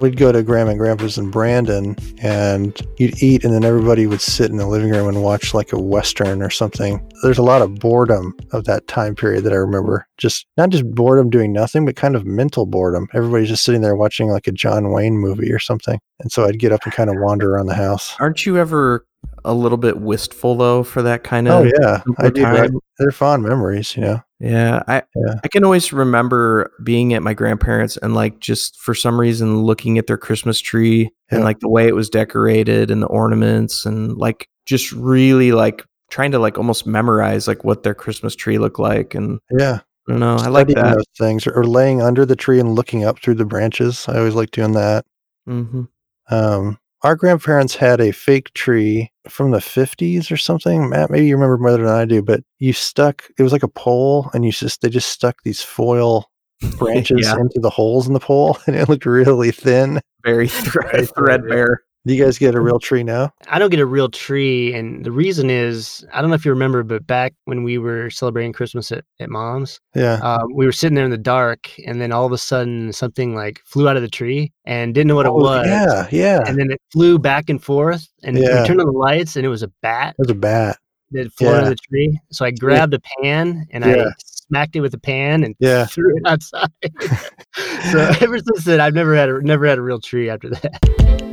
We'd 0.00 0.16
go 0.16 0.32
to 0.32 0.42
Grandma 0.42 0.70
and 0.70 0.80
Grandpa's 0.80 1.18
in 1.18 1.30
Brandon 1.30 1.94
and 2.22 2.80
you'd 2.96 3.22
eat, 3.22 3.44
and 3.44 3.52
then 3.52 3.64
everybody 3.64 4.06
would 4.06 4.22
sit 4.22 4.50
in 4.50 4.56
the 4.56 4.66
living 4.66 4.88
room 4.90 5.08
and 5.08 5.22
watch 5.22 5.52
like 5.52 5.74
a 5.74 5.78
Western 5.78 6.40
or 6.42 6.48
something. 6.48 7.06
There's 7.22 7.36
a 7.36 7.42
lot 7.42 7.60
of 7.60 7.74
boredom 7.74 8.34
of 8.52 8.64
that 8.64 8.88
time 8.88 9.14
period 9.14 9.44
that 9.44 9.52
I 9.52 9.56
remember. 9.56 10.06
Just 10.16 10.46
not 10.56 10.70
just 10.70 10.90
boredom 10.90 11.28
doing 11.28 11.52
nothing, 11.52 11.84
but 11.84 11.96
kind 11.96 12.16
of 12.16 12.24
mental 12.24 12.64
boredom. 12.64 13.08
Everybody's 13.12 13.50
just 13.50 13.62
sitting 13.62 13.82
there 13.82 13.94
watching 13.94 14.28
like 14.28 14.46
a 14.46 14.52
John 14.52 14.90
Wayne 14.90 15.18
movie 15.18 15.52
or 15.52 15.58
something. 15.58 16.00
And 16.20 16.32
so 16.32 16.46
I'd 16.46 16.58
get 16.58 16.72
up 16.72 16.84
and 16.84 16.94
kind 16.94 17.10
of 17.10 17.16
wander 17.18 17.54
around 17.54 17.66
the 17.66 17.74
house. 17.74 18.16
Aren't 18.18 18.46
you 18.46 18.56
ever 18.56 19.04
a 19.44 19.54
little 19.54 19.78
bit 19.78 19.98
wistful 20.00 20.56
though 20.56 20.82
for 20.82 21.02
that 21.02 21.24
kind 21.24 21.48
of. 21.48 21.66
Oh, 21.66 21.70
yeah. 21.80 22.02
I 22.18 22.30
do. 22.30 22.42
Time? 22.42 22.70
They're 22.98 23.10
fond 23.12 23.42
memories, 23.42 23.96
you 23.96 24.02
know? 24.02 24.20
Yeah, 24.40 24.82
I 24.88 25.02
Yeah. 25.14 25.34
I 25.44 25.48
can 25.48 25.64
always 25.64 25.92
remember 25.92 26.72
being 26.82 27.12
at 27.14 27.22
my 27.22 27.34
grandparents 27.34 27.96
and 27.98 28.14
like 28.14 28.38
just 28.40 28.78
for 28.78 28.94
some 28.94 29.20
reason 29.20 29.58
looking 29.62 29.98
at 29.98 30.06
their 30.06 30.16
Christmas 30.18 30.60
tree 30.60 31.10
and 31.30 31.44
like 31.44 31.60
the 31.60 31.68
way 31.68 31.86
it 31.86 31.94
was 31.94 32.08
decorated 32.10 32.90
and 32.90 33.02
the 33.02 33.06
ornaments 33.06 33.84
and 33.86 34.16
like 34.16 34.48
just 34.66 34.92
really 34.92 35.52
like 35.52 35.84
trying 36.10 36.32
to 36.32 36.38
like 36.38 36.58
almost 36.58 36.86
memorize 36.86 37.46
like 37.46 37.62
what 37.64 37.82
their 37.82 37.94
Christmas 37.94 38.34
tree 38.34 38.58
looked 38.58 38.78
like 38.80 39.14
and 39.14 39.38
Yeah. 39.56 39.80
I 40.08 40.12
don't 40.12 40.20
know, 40.20 40.36
I 40.36 40.48
like 40.48 40.68
that. 40.68 40.94
those 40.96 41.04
things 41.18 41.46
or, 41.46 41.52
or 41.52 41.64
laying 41.64 42.00
under 42.02 42.26
the 42.26 42.34
tree 42.34 42.58
and 42.58 42.74
looking 42.74 43.04
up 43.04 43.20
through 43.20 43.34
the 43.36 43.44
branches. 43.44 44.06
I 44.08 44.16
always 44.18 44.34
like 44.34 44.50
doing 44.50 44.72
that. 44.72 45.04
hmm 45.46 45.82
Um, 46.30 46.78
our 47.02 47.16
grandparents 47.16 47.74
had 47.74 48.00
a 48.00 48.12
fake 48.12 48.52
tree 48.54 49.10
from 49.28 49.50
the 49.50 49.58
50s 49.58 50.30
or 50.30 50.36
something. 50.36 50.88
Matt, 50.88 51.10
maybe 51.10 51.26
you 51.26 51.34
remember 51.34 51.58
more 51.58 51.72
than 51.72 51.86
I 51.86 52.04
do, 52.04 52.22
but 52.22 52.42
you 52.58 52.72
stuck, 52.72 53.24
it 53.38 53.42
was 53.42 53.52
like 53.52 53.62
a 53.62 53.68
pole 53.68 54.30
and 54.34 54.44
you 54.44 54.52
just, 54.52 54.82
they 54.82 54.88
just 54.90 55.08
stuck 55.08 55.42
these 55.42 55.62
foil 55.62 56.30
branches 56.78 57.26
Yeah. 57.26 57.38
into 57.38 57.58
the 57.60 57.70
holes 57.70 58.06
in 58.06 58.12
the 58.14 58.20
pole 58.20 58.58
and 58.66 58.76
it 58.76 58.88
looked 58.88 59.06
really 59.06 59.50
thin. 59.50 60.00
Very 60.24 60.48
thre- 60.48 60.82
Very 60.90 61.06
threadbare. 61.06 61.82
Do 62.10 62.16
you 62.16 62.24
guys 62.24 62.38
get 62.38 62.56
a 62.56 62.60
real 62.60 62.80
tree 62.80 63.04
now? 63.04 63.32
I 63.46 63.60
don't 63.60 63.70
get 63.70 63.78
a 63.78 63.86
real 63.86 64.08
tree, 64.08 64.74
and 64.74 65.04
the 65.04 65.12
reason 65.12 65.48
is 65.48 66.04
I 66.12 66.20
don't 66.20 66.28
know 66.30 66.34
if 66.34 66.44
you 66.44 66.50
remember, 66.50 66.82
but 66.82 67.06
back 67.06 67.34
when 67.44 67.62
we 67.62 67.78
were 67.78 68.10
celebrating 68.10 68.52
Christmas 68.52 68.90
at, 68.90 69.04
at 69.20 69.30
Mom's, 69.30 69.78
Yeah. 69.94 70.14
um, 70.14 70.52
we 70.52 70.66
were 70.66 70.72
sitting 70.72 70.96
there 70.96 71.04
in 71.04 71.12
the 71.12 71.16
dark, 71.16 71.70
and 71.86 72.00
then 72.00 72.10
all 72.10 72.26
of 72.26 72.32
a 72.32 72.38
sudden 72.38 72.92
something 72.92 73.36
like 73.36 73.60
flew 73.64 73.88
out 73.88 73.94
of 73.94 74.02
the 74.02 74.08
tree 74.08 74.50
and 74.64 74.92
didn't 74.92 75.06
know 75.06 75.14
what 75.14 75.26
it 75.26 75.28
Oh, 75.30 75.34
was. 75.36 75.68
Yeah. 75.68 76.08
Yeah. 76.10 76.40
And 76.48 76.58
then 76.58 76.72
it 76.72 76.80
flew 76.92 77.16
back 77.16 77.48
and 77.48 77.62
forth, 77.62 78.08
and 78.24 78.36
Yeah. 78.36 78.62
we 78.62 78.66
turned 78.66 78.80
on 78.80 78.86
the 78.86 78.98
lights, 78.98 79.36
and 79.36 79.46
it 79.46 79.48
was 79.48 79.62
a 79.62 79.68
bat 79.80 80.16
It 80.18 80.22
was 80.22 80.30
a 80.30 80.34
bat. 80.34 80.78
that 81.12 81.32
flew 81.34 81.50
out 81.50 81.62
of 81.62 81.68
the 81.68 81.76
tree. 81.76 82.18
So 82.32 82.44
I 82.44 82.50
grabbed 82.50 82.92
a 82.92 83.00
pan 83.22 83.66
and 83.70 83.84
I 83.84 84.06
smacked 84.18 84.74
it 84.74 84.80
with 84.80 84.94
a 84.94 84.98
pan 85.00 85.44
and 85.44 85.54
Yeah. 85.60 85.84
threw 85.88 86.12
it 86.16 86.22
outside. 86.26 86.70
so 87.92 88.00
ever 88.20 88.38
since 88.38 88.64
then, 88.64 88.80
I've 88.80 88.94
never 88.94 89.14
had 89.14 89.28
a 89.28 89.40
never 89.42 89.64
had 89.64 89.78
a 89.78 89.82
real 89.82 90.00
tree 90.00 90.28
after 90.28 90.50
that. 90.50 91.29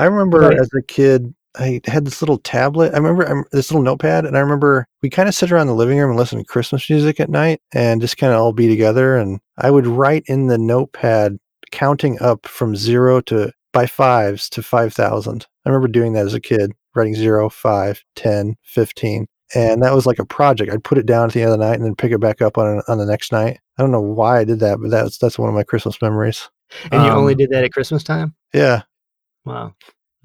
I 0.00 0.06
remember 0.06 0.40
Right. 0.40 0.58
as 0.58 0.70
a 0.76 0.82
kid, 0.82 1.34
I 1.58 1.80
had 1.86 2.04
this 2.04 2.22
little 2.22 2.38
tablet. 2.38 2.92
I 2.94 2.98
remember 2.98 3.28
um, 3.30 3.44
this 3.52 3.70
little 3.70 3.82
notepad, 3.82 4.24
and 4.24 4.36
I 4.36 4.40
remember 4.40 4.86
we 5.02 5.10
kind 5.10 5.28
of 5.28 5.34
sit 5.34 5.50
around 5.52 5.66
the 5.66 5.74
living 5.74 5.98
room 5.98 6.10
and 6.10 6.18
listen 6.18 6.38
to 6.38 6.44
Christmas 6.44 6.88
music 6.88 7.18
at 7.20 7.28
night 7.30 7.60
and 7.72 8.00
just 8.00 8.16
kind 8.16 8.32
of 8.32 8.38
all 8.40 8.52
be 8.52 8.68
together. 8.68 9.16
And 9.16 9.40
I 9.58 9.70
would 9.70 9.86
write 9.86 10.22
in 10.26 10.46
the 10.46 10.58
notepad 10.58 11.38
counting 11.72 12.20
up 12.22 12.46
from 12.46 12.76
zero 12.76 13.20
to 13.22 13.52
by 13.72 13.86
fives 13.86 14.48
to 14.50 14.62
5,000. 14.62 15.46
I 15.64 15.68
remember 15.68 15.88
doing 15.88 16.12
that 16.14 16.26
as 16.26 16.34
a 16.34 16.40
kid, 16.40 16.72
writing 16.94 17.14
zero, 17.14 17.48
five, 17.48 18.02
10, 18.16 18.56
15. 18.64 19.26
And 19.54 19.82
that 19.82 19.94
was 19.94 20.06
like 20.06 20.18
a 20.20 20.24
project. 20.24 20.72
I'd 20.72 20.82
put 20.84 20.98
it 20.98 21.06
down 21.06 21.26
at 21.26 21.32
the 21.32 21.42
end 21.42 21.52
of 21.52 21.58
the 21.58 21.64
night 21.64 21.74
and 21.74 21.84
then 21.84 21.94
pick 21.96 22.12
it 22.12 22.20
back 22.20 22.40
up 22.40 22.56
on 22.58 22.80
on 22.88 22.98
the 22.98 23.06
next 23.06 23.32
night. 23.32 23.58
I 23.78 23.82
don't 23.82 23.90
know 23.92 24.00
why 24.00 24.38
I 24.40 24.44
did 24.44 24.60
that, 24.60 24.78
but 24.80 24.90
that's 24.90 25.18
that's 25.18 25.38
one 25.38 25.48
of 25.48 25.54
my 25.54 25.64
Christmas 25.64 26.00
memories. 26.00 26.48
And 26.92 27.04
you 27.04 27.10
only 27.10 27.32
Um, 27.34 27.38
did 27.38 27.50
that 27.50 27.64
at 27.64 27.72
Christmas 27.72 28.04
time? 28.04 28.34
Yeah. 28.54 28.82
Wow. 29.44 29.74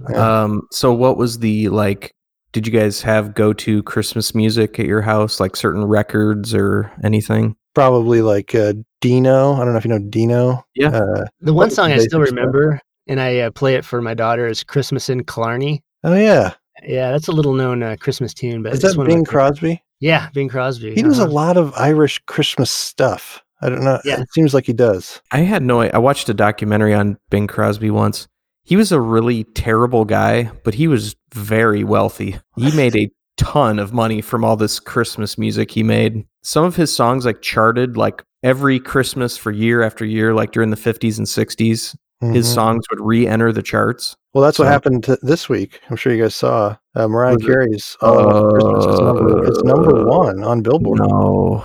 Yeah. 0.10 0.43
Um 0.43 0.63
so 0.72 0.93
what 0.93 1.17
was 1.17 1.39
the 1.39 1.69
like 1.69 2.13
did 2.51 2.65
you 2.65 2.74
guys 2.74 3.01
have 3.01 3.34
go 3.34 3.51
to 3.53 3.84
Christmas 3.84 4.34
music 4.34 4.79
at 4.79 4.86
your 4.86 5.01
house 5.01 5.39
like 5.39 5.55
certain 5.55 5.84
records 5.84 6.53
or 6.53 6.91
anything? 7.03 7.55
probably 7.75 8.24
like 8.24 8.55
uh, 8.55 8.74
Dino. 9.01 9.53
I 9.53 9.60
don't 9.60 9.74
know 9.74 9.77
if 9.77 9.86
you 9.86 9.91
know 9.91 10.00
Dino. 10.00 10.65
Yeah. 10.74 10.88
Uh, 10.88 11.25
The 11.41 11.53
one 11.53 11.69
song 11.69 11.91
I 11.91 11.98
still 11.98 12.25
stuff? 12.25 12.36
remember, 12.36 12.81
and 13.07 13.22
I 13.22 13.39
uh, 13.41 13.51
play 13.51 13.75
it 13.75 13.86
for 13.86 14.01
my 14.01 14.15
daughter, 14.15 14.48
is 14.48 14.63
"Christmas 14.63 15.10
in 15.10 15.24
Killarney." 15.25 15.84
oh 16.03 16.15
yeah, 16.15 16.53
Yeah, 16.84 17.12
that's 17.12 17.27
a 17.27 17.31
little 17.31 17.53
known 17.53 17.84
uh, 17.84 17.98
Christmas 18.00 18.34
tune, 18.34 18.63
but 18.63 18.74
is 18.74 18.84
it's 18.84 18.93
that 18.93 18.98
one 18.98 19.05
of 19.05 19.12
Bing 19.12 19.25
Crosby? 19.25 19.84
Yeah, 20.00 20.29
Bing 20.34 20.50
Crosby. 20.50 20.95
He 20.95 21.03
does 21.03 21.19
a 21.19 21.24
uh-huh. 21.24 21.31
lot 21.31 21.57
of 21.57 21.74
Irish 21.75 22.19
Christmas 22.25 22.72
stuff. 22.72 23.43
I 23.62 23.69
don't 23.69 23.84
know. 23.84 24.00
Yeah. 24.03 24.22
It 24.22 24.31
seems 24.34 24.53
like 24.53 24.65
he 24.65 24.74
does. 24.74 25.22
I 25.31 25.39
had 25.39 25.63
no 25.63 25.81
I 25.81 25.98
watched 25.98 26.27
a 26.29 26.34
documentary 26.34 26.93
on 26.93 27.17
Bing 27.29 27.48
Crosby 27.48 27.89
once. 27.89 28.27
He 28.65 28.75
was 28.75 28.91
a 28.91 29.00
really 29.00 29.43
terrible 29.43 30.05
guy, 30.05 30.51
but 30.63 30.74
he 30.74 30.88
was 30.88 31.15
very 31.34 31.84
wealthy. 31.84 32.38
He 32.57 32.75
made 32.75 32.95
a 32.95 33.12
ton 33.38 33.79
of 33.79 33.93
money 33.93 34.22
from 34.22 34.43
all 34.43 34.55
this 34.57 34.79
Christmas 34.79 35.38
music 35.38 35.72
he 35.72 35.84
made. 35.84 36.25
Some 36.43 36.63
of 36.65 36.75
his 36.75 36.93
songs 36.93 37.25
like 37.25 37.41
charted 37.41 37.95
like 37.98 38.24
every 38.43 38.79
Christmas 38.79 39.38
for 39.38 39.51
year 39.51 39.84
after 39.84 40.03
year 40.05 40.34
like 40.34 40.51
during 40.51 40.69
the 40.72 40.77
50s 40.77 41.17
and 41.17 41.27
60s. 41.27 41.95
His 42.22 42.48
Mhm. 42.48 42.53
songs 42.53 42.86
would 42.89 43.01
re-enter 43.05 43.51
the 43.51 43.62
charts. 43.62 44.15
Well, 44.34 44.43
that's 44.43 44.57
what 44.57 44.67
happened 44.69 45.03
this 45.22 45.48
week. 45.50 45.81
I'm 45.89 45.95
sure 45.98 46.13
you 46.13 46.24
guys 46.24 46.34
saw 46.36 46.75
uh, 46.95 47.07
Mariah 47.10 47.38
Carey's 47.38 47.98
"All 48.01 48.15
for 48.24 48.51
Christmas" 48.51 48.86
is 48.86 49.00
number, 49.01 49.45
it's 49.45 49.63
number 49.63 50.00
Uh, 50.00 50.05
one 50.05 50.43
on 50.43 50.62
Billboard. 50.62 51.00
No. 51.00 51.63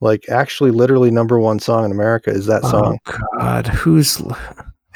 Like 0.00 0.28
actually, 0.28 0.70
literally 0.70 1.10
number 1.10 1.40
one 1.40 1.58
song 1.58 1.84
in 1.84 1.90
America 1.90 2.30
is 2.30 2.46
that 2.46 2.62
song. 2.64 2.98
Oh 3.08 3.18
God, 3.38 3.66
who's 3.66 4.22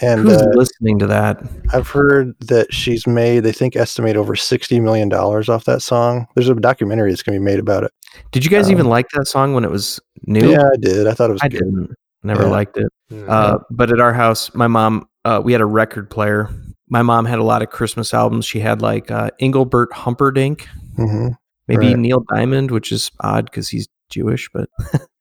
and 0.03 0.21
who's 0.21 0.37
uh, 0.37 0.47
listening 0.55 0.99
to 0.99 1.07
that? 1.07 1.43
I've 1.73 1.89
heard 1.89 2.35
that 2.41 2.73
she's 2.75 3.07
made, 3.07 3.41
they 3.41 3.53
think, 3.53 3.77
estimate 3.77 4.17
over 4.17 4.35
sixty 4.37 4.81
million 4.81 5.09
dollars 5.09 5.49
off 5.49 5.65
that 5.65 5.81
song. 5.83 6.27
There's 6.35 6.49
a 6.49 6.55
documentary 6.55 7.11
that's 7.11 7.23
going 7.23 7.35
to 7.35 7.41
be 7.41 7.45
made 7.45 7.59
about 7.59 7.85
it. 7.85 7.93
Did 8.33 8.45
you 8.45 8.51
guys 8.51 8.67
um, 8.67 8.73
even 8.73 8.87
like 8.87 9.09
that 9.15 9.27
song 9.27 9.55
when 9.55 9.65
it 9.65 9.71
was 9.71 9.99
new? 10.27 10.51
Yeah, 10.51 10.63
I 10.63 10.77
did. 10.79 11.07
I 11.07 11.15
thought 11.15 11.31
it 11.31 11.35
was 11.35 11.43
I 11.43 11.49
good. 11.49 11.59
didn't. 11.61 11.95
Never 12.25 12.43
Yeah. 12.45 12.49
liked 12.51 12.77
it. 12.77 12.93
Mm. 13.11 13.29
Uh, 13.29 13.59
but 13.71 13.91
at 13.91 14.01
our 14.01 14.13
house, 14.13 14.55
my 14.55 14.67
mom, 14.69 15.09
uh, 15.25 15.41
we 15.45 15.53
had 15.53 15.61
a 15.61 15.67
record 15.67 16.09
player. 16.11 16.49
My 16.89 17.03
mom 17.03 17.25
had 17.25 17.39
a 17.39 17.43
lot 17.45 17.63
of 17.63 17.71
Christmas 17.71 18.13
albums. 18.15 18.45
She 18.47 18.61
had 18.61 18.83
like 18.83 19.11
uh, 19.11 19.31
Engelbert 19.41 19.93
Humperdinck, 19.93 20.67
hmm 20.97 21.29
maybe 21.69 21.87
Right. 21.89 21.99
Neil 21.99 22.25
Diamond, 22.33 22.71
which 22.71 22.93
is 22.93 23.11
odd 23.21 23.47
because 23.47 23.69
he's 23.69 23.89
Jewish. 24.11 24.49
But 24.53 24.69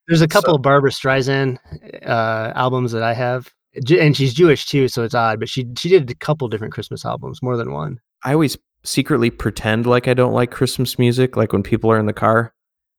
There's 0.07 0.21
a 0.21 0.27
couple 0.27 0.51
So- 0.51 0.55
of 0.55 0.61
Barbra 0.63 0.91
Streisand 0.91 1.57
uh, 2.05 2.51
albums 2.55 2.91
that 2.91 3.03
I 3.03 3.13
have, 3.13 3.45
Ju- 3.45 3.51
and 3.89 4.15
she's 4.15 4.33
Jewish 4.33 4.65
too, 4.65 4.87
so 4.87 5.03
it's 5.03 5.15
odd. 5.15 5.39
But 5.39 5.49
she 5.49 5.67
she 5.77 5.89
did 5.89 6.09
a 6.09 6.15
couple 6.15 6.47
different 6.47 6.73
Christmas 6.73 7.05
albums, 7.05 7.41
more 7.41 7.57
than 7.57 7.71
one. 7.71 7.99
I 8.23 8.33
always 8.33 8.57
secretly 8.83 9.29
pretend 9.29 9.85
like 9.85 10.07
I 10.07 10.13
don't 10.13 10.33
like 10.33 10.51
Christmas 10.51 10.97
music, 10.99 11.35
like 11.35 11.53
when 11.53 11.63
people 11.63 11.91
are 11.91 11.99
in 11.99 12.05
the 12.05 12.13
car. 12.13 12.53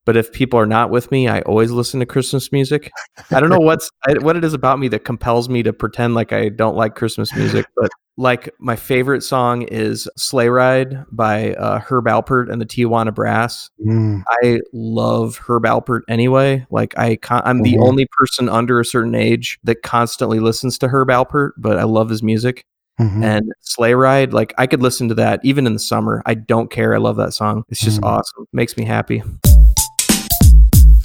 But 0.05 0.17
if 0.17 0.33
people 0.33 0.59
are 0.59 0.67
not 0.67 0.91
with 0.91 1.11
me, 1.13 1.29
I 1.29 1.41
always 1.43 1.71
listen 1.71 2.01
to 2.01 2.07
Christmas 2.07 2.51
music. 2.51 2.91
I 3.31 3.39
don't 3.39 3.51
know 3.51 3.59
what's 3.61 3.89
I, 4.07 4.15
what 4.19 4.37
it 4.37 4.45
is 4.45 4.53
about 4.55 4.79
me 4.79 4.89
that 4.89 5.05
compels 5.05 5.49
me 5.49 5.63
to 5.63 5.73
pretend 5.73 6.15
like 6.15 6.33
I 6.33 6.49
don't 6.49 6.77
like 6.77 6.97
Christmas 6.97 7.35
music. 7.37 7.67
But 7.77 7.91
like 8.17 8.51
my 8.59 8.75
favorite 8.77 9.23
song 9.23 9.63
is 9.63 10.09
"Sleigh 10.17 10.49
Ride" 10.49 11.05
by 11.13 11.55
uh, 11.55 11.79
Herb 11.79 12.07
Alpert 12.07 12.51
and 12.51 12.61
the 12.61 12.67
Tijuana 12.67 13.15
Brass. 13.15 13.71
Mm. 13.87 14.23
I 14.43 14.61
love 14.73 15.39
Herb 15.39 15.63
Alpert 15.65 16.01
anyway. 16.09 16.67
Like 16.71 16.99
I, 16.99 17.17
con- 17.17 17.43
I'm 17.45 17.63
the 17.63 17.75
Mhm. 17.75 17.89
only 17.89 18.07
person 18.19 18.49
under 18.49 18.81
a 18.81 18.85
certain 18.85 19.15
age 19.15 19.59
that 19.65 19.83
constantly 19.83 20.41
listens 20.41 20.79
to 20.79 20.89
Herb 20.89 21.09
Alpert, 21.09 21.53
but 21.57 21.79
I 21.79 21.85
love 21.85 22.11
his 22.11 22.23
music. 22.25 22.65
Mhm. 23.01 23.25
And 23.25 23.53
Sleigh 23.61 23.95
Ride, 23.95 24.33
like 24.35 24.53
I 24.59 24.67
could 24.67 24.83
listen 24.83 25.09
to 25.09 25.15
that 25.15 25.41
even 25.45 25.67
in 25.67 25.73
the 25.73 25.79
summer. 25.79 26.23
I 26.27 26.35
don't 26.35 26.71
care. 26.71 26.95
I 26.95 26.99
love 26.99 27.17
that 27.17 27.33
song. 27.33 27.65
It's 27.69 27.81
just 27.81 28.01
Mhm. 28.01 28.07
awesome. 28.09 28.45
Makes 28.53 28.77
me 28.77 28.85
happy. 28.85 29.23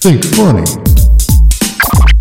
Think 0.08 0.24
funny. 0.24 0.64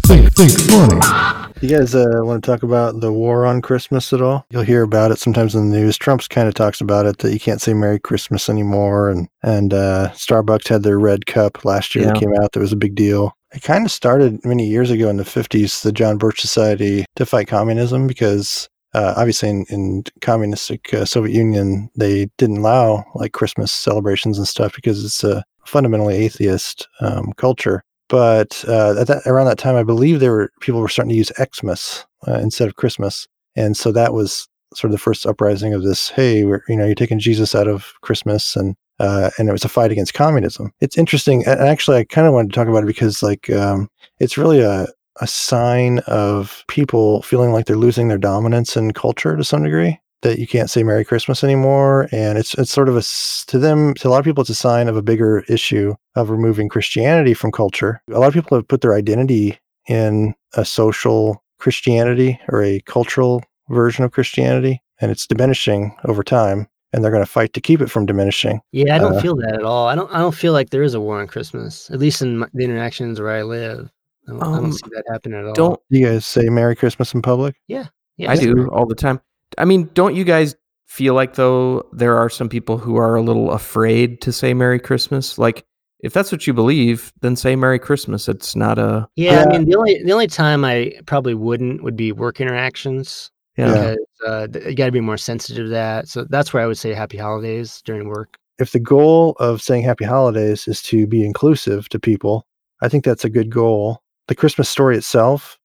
Think, 0.09 0.33
think 0.33 0.51
funny. 0.69 1.55
You 1.61 1.69
guys 1.69 1.95
uh, 1.95 2.05
want 2.25 2.43
to 2.43 2.51
talk 2.51 2.65
about 2.65 2.99
the 2.99 3.13
war 3.13 3.47
on 3.47 3.63
Christmas 3.63 4.13
at 4.13 4.21
all? 4.21 4.45
You'll 4.51 4.63
hear 4.65 4.83
about 4.83 5.13
it 5.13 5.21
sometimes 5.21 5.55
in 5.55 5.71
the 5.71 5.79
news. 5.79 5.97
Trump's 5.97 6.27
kind 6.27 6.49
of 6.49 6.55
talks 6.55 6.81
about 6.81 7.07
it 7.07 7.19
that 7.19 7.33
you 7.33 7.39
can't 7.39 7.61
say 7.61 7.75
Merry 7.75 8.01
Christmas 8.01 8.49
anymore, 8.49 9.09
and 9.09 9.29
and 9.45 9.73
uh, 9.73 10.11
Starbucks 10.15 10.67
had 10.67 10.83
their 10.83 10.99
red 10.99 11.27
cup 11.27 11.65
last 11.65 11.95
year 11.95 12.07
that 12.07 12.17
Yeah. 12.17 12.21
came 12.21 12.35
out. 12.43 12.51
That 12.51 12.59
was 12.59 12.73
a 12.73 12.77
big 12.77 12.97
deal. 12.97 13.37
It 13.55 13.63
kind 13.63 13.87
of 13.87 13.93
started 13.93 14.45
many 14.45 14.67
years 14.67 14.91
ago 14.91 15.09
in 15.09 15.19
the 15.19 15.23
50s, 15.23 15.83
the 15.83 15.93
John 15.93 16.19
Birch 16.19 16.41
Society 16.41 17.05
to 17.15 17.25
fight 17.25 17.47
communism 17.47 18.09
because 18.09 18.69
uh, 18.95 19.15
obviously 19.17 19.49
in, 19.51 19.65
in 19.69 20.03
communistic 20.23 20.93
uh, 20.93 21.05
Soviet 21.05 21.37
Union, 21.37 21.89
they 21.95 22.27
didn't 22.37 22.57
allow 22.59 23.05
like 23.15 23.31
Christmas 23.31 23.71
celebrations 23.71 24.39
and 24.39 24.49
stuff 24.49 24.75
because 24.75 25.05
it's 25.05 25.23
a 25.23 25.45
fundamentally 25.67 26.17
atheist 26.17 26.89
um, 27.01 27.33
culture. 27.37 27.83
But 28.09 28.65
uh, 28.69 29.01
at 29.01 29.09
that, 29.09 29.23
around 29.27 29.47
that 29.47 29.59
time, 29.59 29.77
I 29.77 29.83
believe 29.83 30.21
there 30.21 30.33
were 30.33 30.53
people 30.61 30.81
were 30.81 30.89
starting 30.89 31.11
to 31.11 31.17
use 31.17 31.33
Xmas 31.39 32.07
uh, 32.29 32.35
instead 32.35 32.69
of 32.69 32.77
Christmas, 32.77 33.27
and 33.57 33.77
so 33.77 33.91
that 33.93 34.13
was 34.13 34.49
sort 34.75 34.91
of 34.91 34.93
the 34.93 34.99
first 34.99 35.27
uprising 35.27 35.75
of 35.75 35.83
this. 35.83 36.09
Hey, 36.09 36.45
we're, 36.45 36.63
you 36.69 36.77
know, 36.77 36.87
you're 36.87 36.95
taking 36.95 37.19
Jesus 37.19 37.55
out 37.55 37.67
of 37.67 37.93
Christmas, 38.03 38.55
and 38.55 38.77
uh, 39.01 39.31
and 39.39 39.49
it 39.49 39.53
was 39.53 39.65
a 39.65 39.69
fight 39.69 39.91
against 39.91 40.15
communism. 40.15 40.73
It's 40.81 40.97
interesting, 40.97 41.45
and 41.47 41.61
actually, 41.61 41.97
I 41.97 42.05
kind 42.05 42.29
of 42.29 42.33
wanted 42.33 42.53
to 42.53 42.55
talk 42.55 42.69
about 42.69 42.85
it 42.85 42.87
because 42.87 43.23
like 43.23 43.51
um, 43.51 43.89
it's 44.21 44.39
really 44.39 44.61
a 44.61 44.87
a 45.21 45.27
sign 45.27 46.01
of 46.01 46.63
people 46.69 47.23
feeling 47.23 47.51
like 47.51 47.67
they're 47.67 47.77
losing 47.77 48.09
their 48.09 48.19
dominance 48.19 48.77
in 48.77 48.93
culture 48.93 49.37
to 49.37 49.43
some 49.43 49.65
degree 49.65 49.99
that 50.27 50.39
you 50.41 50.47
can't 50.47 50.69
say 50.69 50.83
Merry 50.83 51.05
Christmas 51.05 51.45
anymore. 51.45 52.09
And 52.13 52.37
it's 52.37 52.55
it's 52.55 52.71
sort 52.73 52.89
of 52.89 52.97
a 52.97 53.03
to 53.51 53.59
them 53.59 53.95
to 53.95 54.09
a 54.09 54.11
lot 54.11 54.19
of 54.19 54.25
people 54.25 54.41
it's 54.43 54.51
a 54.51 54.55
sign 54.55 54.89
of 54.89 54.97
a 54.97 55.03
bigger 55.03 55.45
issue 55.49 55.95
of 56.17 56.31
removing 56.31 56.69
Christianity 56.69 57.33
from 57.35 57.53
culture. 57.53 58.03
A 58.11 58.19
lot 58.19 58.29
of 58.29 58.35
people 58.35 58.57
have 58.57 58.67
put 58.69 58.81
their 58.81 58.95
identity 58.95 59.59
in 59.89 60.35
a 60.55 60.65
social 60.65 61.43
Christianity 61.59 62.41
or 62.49 62.63
a 62.63 62.81
cultural 62.87 63.43
version 63.69 64.05
of 64.05 64.13
Christianity, 64.13 64.83
and 65.01 65.11
it's 65.11 65.27
diminishing 65.27 65.97
over 66.05 66.23
time. 66.23 66.67
And 66.93 67.05
they're 67.05 67.11
going 67.13 67.25
to 67.25 67.31
fight 67.31 67.53
to 67.53 67.61
keep 67.61 67.81
it 67.81 67.91
from 67.91 68.07
diminishing. 68.07 68.61
Yeah, 68.73 68.95
I 68.95 68.99
don't 68.99 69.17
Uh, 69.17 69.21
feel 69.21 69.37
that 69.37 69.55
at 69.55 69.65
all. 69.65 69.87
I 69.87 69.95
don't. 69.95 70.11
I 70.15 70.19
don't 70.19 70.35
feel 70.35 70.53
like 70.53 70.71
there 70.71 70.83
is 70.83 70.95
a 70.95 71.01
war 71.01 71.21
on 71.21 71.27
Christmas. 71.27 71.91
At 71.91 71.99
least 71.99 72.23
in 72.23 72.39
my, 72.39 72.49
the 72.55 72.65
interactions 72.65 73.21
where 73.21 73.33
I 73.33 73.43
live, 73.43 73.91
I 74.27 74.33
don't, 74.33 74.43
I 74.43 74.47
Um, 74.47 74.63
don't 74.63 74.73
see 74.73 74.91
that 74.93 75.05
happen 75.13 75.35
at 75.35 75.45
all. 75.45 75.53
Don't 75.53 75.81
You 75.91 76.07
guys 76.07 76.25
say 76.25 76.49
Merry 76.49 76.75
Christmas 76.75 77.13
in 77.13 77.23
public? 77.23 77.55
Yeah, 77.69 77.87
I 78.27 78.37
do 78.37 78.69
all 78.71 78.87
the 78.87 78.95
time. 78.95 79.21
I 79.59 79.65
mean, 79.65 79.91
don't 79.95 80.15
you 80.15 80.25
guys 80.25 80.55
feel 80.87 81.15
like 81.15 81.35
though 81.35 81.87
there 81.93 82.17
are 82.17 82.31
some 82.31 82.49
people 82.49 82.79
who 82.79 82.97
are 82.97 83.17
a 83.17 83.23
little 83.23 83.51
afraid 83.51 84.21
to 84.23 84.33
say 84.33 84.55
Merry 84.55 84.79
Christmas? 84.79 85.39
Like 85.39 85.65
if 86.01 86.13
that's 86.13 86.31
what 86.31 86.47
you 86.47 86.53
believe, 86.53 87.13
then 87.23 87.37
say 87.37 87.57
Merry 87.57 87.79
Christmas. 87.79 88.29
It's 88.29 88.55
not 88.55 88.79
a 88.79 89.09
Yeah, 89.17 89.33
Yeah. 89.33 89.45
I 89.45 89.47
mean 89.49 89.69
the 89.69 89.77
only 89.77 90.03
the 90.03 90.13
only 90.13 90.27
time 90.27 90.65
I 90.65 90.93
probably 91.07 91.35
wouldn't 91.35 91.83
would 91.83 91.97
be 91.97 92.13
work 92.13 92.41
interactions 92.41 93.31
yeah. 93.57 93.75
Yeah. 93.75 93.95
because 94.21 94.65
uh, 94.65 94.69
you 94.69 94.75
got 94.75 94.87
to 94.87 94.93
be 94.93 95.01
more 95.01 95.17
sensitive 95.17 95.67
to 95.67 95.71
that. 95.71 96.09
So 96.09 96.25
that's 96.29 96.53
where 96.53 96.63
I 96.63 96.67
would 96.67 96.79
say 96.79 96.93
Happy 96.93 97.17
Holidays 97.17 97.83
during 97.85 98.09
work. 98.09 98.37
if 98.59 98.73
the 98.73 98.81
goal 98.81 99.37
of 99.39 99.61
saying 99.61 99.83
happy 99.83 100.05
holidays 100.05 100.67
is 100.69 100.83
to 100.83 101.07
be 101.07 101.25
inclusive 101.25 101.89
to 101.91 101.99
people, 101.99 102.47
I 102.81 102.89
think 102.89 103.05
that's 103.05 103.25
a 103.25 103.31
good 103.31 103.51
goal. 103.51 104.03
The 104.29 104.35
Christmas 104.35 104.69
story 104.69 104.97
itself, 104.97 105.59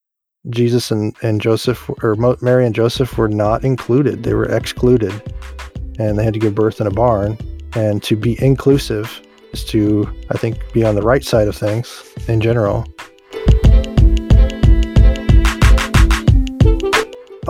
Jesus 0.50 0.90
and, 0.92 1.16
and 1.22 1.40
Joseph, 1.40 1.90
or 2.02 2.16
Mary 2.42 2.66
and 2.66 2.74
Joseph, 2.74 3.18
were 3.18 3.30
not 3.30 3.64
included. 3.64 4.24
They 4.24 4.34
were 4.34 4.46
excluded. 4.46 5.14
And 6.00 6.18
they 6.18 6.24
had 6.24 6.34
to 6.34 6.40
give 6.40 6.56
birth 6.56 6.82
in 6.82 6.88
a 6.88 6.92
barn. 6.92 7.38
And 7.74 8.02
to 8.04 8.16
be 8.16 8.42
inclusive 8.44 9.22
is 9.54 9.64
to, 9.66 10.12
I 10.30 10.38
think, 10.38 10.58
be 10.74 10.84
on 10.84 10.96
the 10.96 11.02
right 11.02 11.24
side 11.24 11.48
of 11.48 11.56
things 11.56 12.04
in 12.28 12.42
general. 12.42 12.86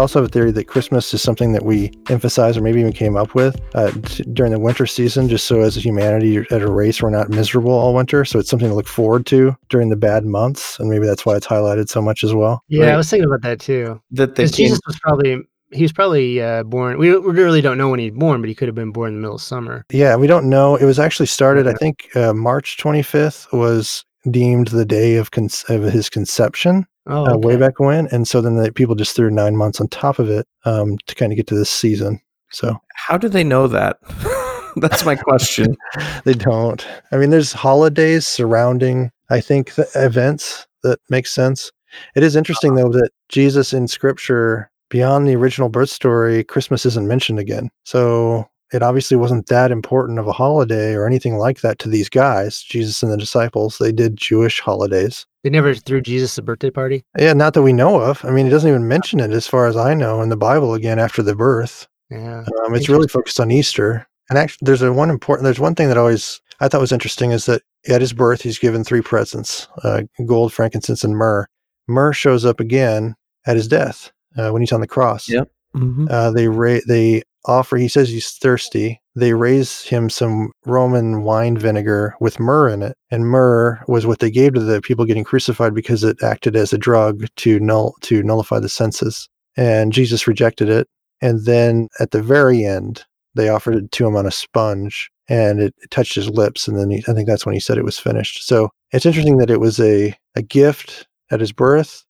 Also 0.02 0.20
have 0.20 0.28
a 0.28 0.32
theory 0.32 0.52
that 0.52 0.68
Christmas 0.68 1.14
is 1.14 1.22
something 1.22 1.54
that 1.54 1.64
we 1.64 1.92
emphasize 2.10 2.58
or 2.58 2.62
maybe 2.62 2.80
even 2.80 2.92
came 2.92 3.16
up 3.16 3.34
with 3.34 3.62
uh, 3.76 3.92
t- 4.06 4.24
during 4.34 4.52
the 4.52 4.60
winter 4.60 4.86
season, 4.86 5.30
just 5.30 5.46
so 5.46 5.62
as 5.62 5.78
a 5.78 5.80
humanity, 5.80 6.38
as 6.38 6.62
a 6.62 6.72
race, 6.72 7.02
we're 7.02 7.10
not 7.10 7.30
miserable 7.30 7.72
all 7.72 7.94
winter. 7.94 8.26
So 8.26 8.40
it's 8.40 8.50
something 8.50 8.70
to 8.70 8.76
look 8.76 8.88
forward 8.88 9.26
to 9.28 9.56
during 9.70 9.90
the 9.90 9.96
bad 9.96 10.26
months. 10.26 10.80
And 10.80 10.90
maybe 10.90 11.06
that's 11.06 11.26
why 11.26 11.36
it's 11.36 11.48
highlighted 11.48 11.90
so 11.90 12.02
much 12.02 12.24
as 12.24 12.34
well. 12.34 12.64
Yeah, 12.68 12.86
Right. 12.86 12.94
I 12.94 12.98
was 12.98 13.10
thinking 13.10 13.30
about 13.30 13.44
that 13.44 13.60
too. 13.60 14.02
That 14.12 14.36
they 14.36 14.44
came, 14.44 14.52
Jesus 14.52 14.80
was 14.86 15.00
probably 15.00 15.42
he 15.72 15.84
was 15.84 15.94
probably 15.94 16.42
uh, 16.42 16.64
born. 16.64 16.98
We, 16.98 17.18
we 17.18 17.32
really 17.32 17.62
don't 17.62 17.78
know 17.78 17.90
when 17.90 18.00
he 18.00 18.10
was 18.10 18.20
born, 18.20 18.42
but 18.42 18.50
he 18.50 18.56
could 18.56 18.68
have 18.68 18.76
been 18.76 18.92
born 18.92 19.10
in 19.10 19.16
the 19.16 19.22
middle 19.22 19.36
of 19.36 19.42
summer. 19.42 19.86
Yeah, 19.90 20.16
we 20.18 20.28
don't 20.28 20.50
know. 20.50 20.76
It 20.76 20.86
was 20.86 21.00
actually 21.00 21.28
started, 21.28 21.68
I 21.68 21.74
think, 21.74 22.10
uh, 22.16 22.34
March 22.34 22.78
25th 22.78 23.58
was 23.58 24.04
deemed 24.30 24.68
the 24.68 24.86
day 24.86 25.16
of, 25.16 25.32
con- 25.32 25.50
of 25.70 25.84
his 25.84 26.10
conception 26.10 26.86
Oh, 27.08 27.26
uh, 27.26 27.38
way 27.38 27.58
back 27.58 27.80
when. 27.80 28.08
And 28.08 28.28
so 28.28 28.42
then 28.42 28.56
the 28.56 28.72
people 28.72 28.96
just 28.96 29.16
threw 29.16 29.32
nine 29.32 29.58
months 29.58 29.82
on 29.82 29.88
top 29.88 30.20
of 30.20 30.30
it 30.30 30.48
um, 30.66 30.98
to 31.08 31.16
kind 31.16 31.32
of 31.32 31.36
get 31.36 31.48
to 31.48 31.56
this 31.56 31.70
season. 31.70 32.22
So 32.52 32.78
how 32.94 33.18
do 33.18 33.28
they 33.28 33.44
know 33.44 33.68
that? 33.68 33.98
That's 34.76 35.04
my 35.04 35.16
question. 35.16 35.76
they 36.26 36.34
don't. 36.34 36.86
I 37.12 37.18
mean, 37.18 37.30
there's 37.30 37.54
holidays 37.54 38.28
surrounding, 38.28 39.12
I 39.30 39.42
think, 39.42 39.74
the 39.74 39.90
events 39.96 40.68
that 40.84 41.00
make 41.10 41.28
sense. 41.28 41.72
It 42.16 42.24
is 42.24 42.36
interesting, 42.36 42.76
though, 42.76 42.90
that 42.90 43.10
Jesus 43.30 43.74
in 43.74 43.88
scripture, 43.88 44.70
beyond 44.90 45.28
the 45.28 45.36
original 45.36 45.70
birth 45.70 45.90
story, 45.90 46.44
Christmas 46.44 46.86
isn't 46.86 47.08
mentioned 47.08 47.40
again. 47.40 47.70
So 47.84 48.48
it 48.72 48.82
obviously 48.82 49.18
wasn't 49.18 49.48
that 49.48 49.72
important 49.72 50.20
of 50.20 50.28
a 50.28 50.32
holiday 50.32 50.94
or 50.94 51.06
anything 51.06 51.38
like 51.38 51.62
that 51.62 51.80
to 51.80 51.90
these 51.90 52.10
guys, 52.10 52.62
Jesus 52.62 53.04
and 53.04 53.12
the 53.12 53.18
disciples. 53.18 53.78
They 53.78 53.92
did 53.92 54.18
Jewish 54.18 54.60
holidays. 54.60 55.26
They 55.44 55.50
never 55.50 55.74
threw 55.74 56.02
Jesus 56.02 56.38
a 56.38 56.42
birthday 56.42 56.70
party. 56.70 57.04
Yeah, 57.18 57.34
not 57.34 57.54
that 57.54 57.64
we 57.64 57.74
know 57.74 58.00
of. 58.00 58.24
I 58.24 58.30
mean, 58.32 58.48
it 58.48 58.52
doesn't 58.52 58.70
even 58.70 58.88
mention 58.88 59.20
it 59.20 59.32
as 59.32 59.48
far 59.48 59.66
as 59.68 59.76
I 59.76 59.94
know 59.94 60.22
in 60.22 60.30
the 60.30 60.38
Bible 60.38 60.74
again 60.74 61.00
after 61.00 61.24
the 61.24 61.36
birth. 61.36 61.88
Yeah. 62.10 62.44
Um, 62.66 62.76
it's 62.76 62.90
really 62.90 63.08
focused 63.08 63.40
on 63.40 63.52
Easter. 63.52 64.08
And 64.30 64.38
actually, 64.38 64.66
there's 64.66 64.82
a 64.82 64.94
one 64.94 65.10
important. 65.10 65.44
There's 65.44 65.60
one 65.60 65.76
thing 65.76 65.88
that 65.88 65.98
always 65.98 66.40
I 66.60 66.68
thought 66.68 66.80
was 66.80 66.92
interesting 66.92 67.32
is 67.32 67.48
that 67.48 67.64
at 67.90 68.02
his 68.02 68.14
birth, 68.14 68.42
he's 68.42 68.60
given 68.60 68.84
three 68.84 69.02
presents: 69.02 69.68
uh, 69.84 70.04
gold, 70.26 70.54
frankincense, 70.54 71.04
and 71.04 71.18
myrrh. 71.18 71.48
Myrrh 71.88 72.14
shows 72.14 72.46
up 72.46 72.60
again 72.60 73.16
at 73.46 73.56
his 73.58 73.68
death 73.68 74.12
uh, 74.38 74.52
when 74.52 74.62
he's 74.62 74.72
on 74.72 74.80
the 74.82 74.88
cross. 74.88 75.28
Yep. 75.28 75.50
Mhm. 75.76 76.10
Uh, 76.10 76.32
they 76.32 76.48
ra- 76.48 76.80
they 76.88 77.24
offer. 77.46 77.78
He 77.78 77.88
says 77.88 78.10
he's 78.10 78.32
thirsty. 78.32 79.02
They 79.16 79.34
raise 79.34 79.82
him 79.82 80.10
some 80.10 80.52
Roman 80.66 81.24
wine 81.24 81.58
vinegar 81.58 82.16
with 82.20 82.40
myrrh 82.40 82.70
in 82.70 82.82
it, 82.82 82.98
and 83.10 83.28
myrrh 83.28 83.84
was 83.88 84.06
what 84.06 84.20
they 84.20 84.32
gave 84.32 84.54
to 84.54 84.60
the 84.60 84.82
people 84.82 85.06
getting 85.06 85.24
crucified 85.24 85.74
because 85.74 86.04
it 86.04 86.22
acted 86.24 86.56
as 86.56 86.72
a 86.72 86.78
drug 86.78 87.26
to 87.38 87.60
null 87.60 87.96
to 88.02 88.24
nullify 88.24 88.60
the 88.60 88.70
senses. 88.70 89.28
And 89.58 89.92
Jesus 89.92 90.28
rejected 90.28 90.70
it. 90.70 90.88
And 91.22 91.46
then 91.46 91.90
at 92.00 92.12
the 92.12 92.22
very 92.22 92.64
end, 92.64 93.04
they 93.36 93.50
offered 93.50 93.76
it 93.76 93.92
to 93.92 94.08
him 94.08 94.16
on 94.16 94.26
a 94.26 94.32
sponge, 94.32 95.10
and 95.28 95.60
it, 95.60 95.76
it 95.82 95.92
touched 95.92 96.16
his 96.16 96.30
lips. 96.30 96.68
And 96.68 96.78
then 96.78 96.90
he, 96.90 97.04
I 97.08 97.14
think 97.14 97.28
that's 97.28 97.46
when 97.46 97.54
he 97.54 97.60
said 97.60 97.78
it 97.78 97.86
was 97.86 98.00
finished. 98.00 98.48
So 98.48 98.70
it's 98.92 99.06
interesting 99.06 99.38
that 99.38 99.52
it 99.52 99.60
was 99.60 99.80
a 99.80 100.16
a 100.36 100.42
gift 100.42 101.08
at 101.32 101.40
his 101.40 101.52
birth, 101.52 102.04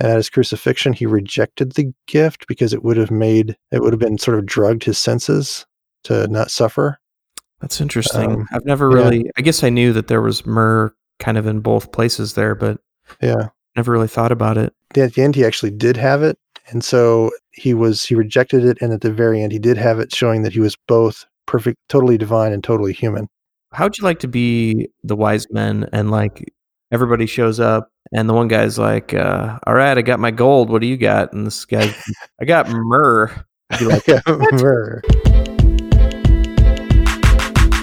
and 0.00 0.10
at 0.10 0.16
his 0.16 0.30
crucifixion, 0.30 0.92
he 0.92 1.06
rejected 1.06 1.72
the 1.72 1.92
gift 2.06 2.46
because 2.48 2.72
it 2.72 2.82
would 2.82 2.96
have 2.96 3.10
made 3.10 3.56
it 3.70 3.80
would 3.80 3.92
have 3.92 4.00
been 4.00 4.18
sort 4.18 4.38
of 4.38 4.46
drugged 4.46 4.84
his 4.84 4.98
senses 4.98 5.66
to 6.04 6.26
not 6.28 6.50
suffer. 6.50 6.98
That's 7.60 7.80
interesting. 7.80 8.32
Um, 8.32 8.48
I've 8.52 8.66
never 8.66 8.90
yeah. 8.90 8.96
really. 8.96 9.30
I 9.36 9.42
guess 9.42 9.62
I 9.62 9.70
knew 9.70 9.92
that 9.92 10.08
there 10.08 10.20
was 10.20 10.44
myrrh 10.44 10.94
kind 11.18 11.38
of 11.38 11.46
in 11.46 11.60
both 11.60 11.92
places 11.92 12.34
there, 12.34 12.54
but 12.54 12.80
Yeah. 13.22 13.48
never 13.76 13.92
really 13.92 14.08
thought 14.08 14.32
about 14.32 14.58
it. 14.58 14.74
At 14.96 15.14
the 15.14 15.22
end, 15.22 15.34
he 15.34 15.44
actually 15.44 15.70
did 15.70 15.96
have 15.96 16.22
it, 16.22 16.38
and 16.68 16.84
so 16.84 17.30
he 17.52 17.74
was 17.74 18.04
he 18.04 18.14
rejected 18.14 18.64
it, 18.64 18.78
and 18.80 18.92
at 18.92 19.00
the 19.00 19.12
very 19.12 19.42
end, 19.42 19.52
he 19.52 19.58
did 19.58 19.76
have 19.76 19.98
it, 19.98 20.14
showing 20.14 20.42
that 20.42 20.52
he 20.52 20.60
was 20.60 20.76
both 20.86 21.24
perfect, 21.46 21.78
totally 21.88 22.18
divine, 22.18 22.52
and 22.52 22.62
totally 22.62 22.92
human. 22.92 23.28
How'd 23.72 23.98
you 23.98 24.04
like 24.04 24.20
to 24.20 24.28
be 24.28 24.88
the 25.02 25.16
wise 25.16 25.46
men 25.50 25.88
and 25.92 26.10
like 26.10 26.52
everybody 26.94 27.26
shows 27.26 27.58
up 27.58 27.90
and 28.12 28.28
the 28.28 28.32
one 28.32 28.46
guy's 28.46 28.78
like, 28.78 29.12
uh, 29.12 29.58
"All 29.66 29.74
right, 29.74 29.98
I 29.98 30.02
got 30.02 30.20
my 30.20 30.30
gold. 30.30 30.70
What 30.70 30.80
do 30.80 30.86
you 30.86 30.96
got?" 30.96 31.32
And 31.32 31.44
this 31.44 31.64
guy, 31.64 31.92
I 32.40 32.44
got 32.44 32.68
myrrh. 32.70 33.30
I'd 33.70 33.78
be 33.80 33.84
like, 33.86 34.06
Myrrh. 34.52 35.02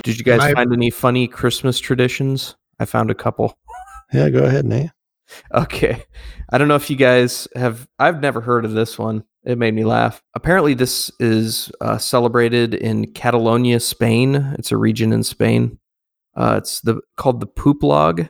Did 0.04 0.17
you 0.17 0.24
guys 0.24 0.39
My- 0.39 0.54
find 0.54 0.71
any 0.74 0.89
funny 0.89 1.28
Christmas 1.28 1.80
traditions? 1.80 2.56
I 2.80 2.86
found 2.86 3.12
a 3.12 3.15
couple. 3.15 3.58
yeah, 4.13 4.30
go 4.30 4.43
ahead, 4.43 4.65
Nate. 4.65 4.89
Okay. 5.54 6.04
I 6.52 6.58
don't 6.58 6.67
know 6.67 6.76
if 6.76 6.89
you 6.89 6.95
guys 6.95 7.47
have, 7.56 7.88
I've 8.00 8.19
never 8.21 8.41
heard 8.41 8.65
of 8.65 8.71
this 8.71 8.97
one. 8.97 9.24
It 9.43 9.58
made 9.58 9.74
me 9.74 9.86
laugh. 9.86 10.21
Apparently, 10.34 10.74
this 10.74 11.12
is 11.19 11.71
uh, 11.82 11.97
celebrated 11.97 12.74
in 12.74 13.12
Catalonia, 13.13 13.80
Spain. 13.80 14.36
It's 14.58 14.71
a 14.71 14.78
region 14.78 15.13
in 15.13 15.24
Spain. 15.24 15.78
Uh, 16.36 16.56
it's 16.58 16.82
the 16.82 17.02
called 17.17 17.39
the 17.39 17.45
poop 17.47 17.84
log. 17.84 18.28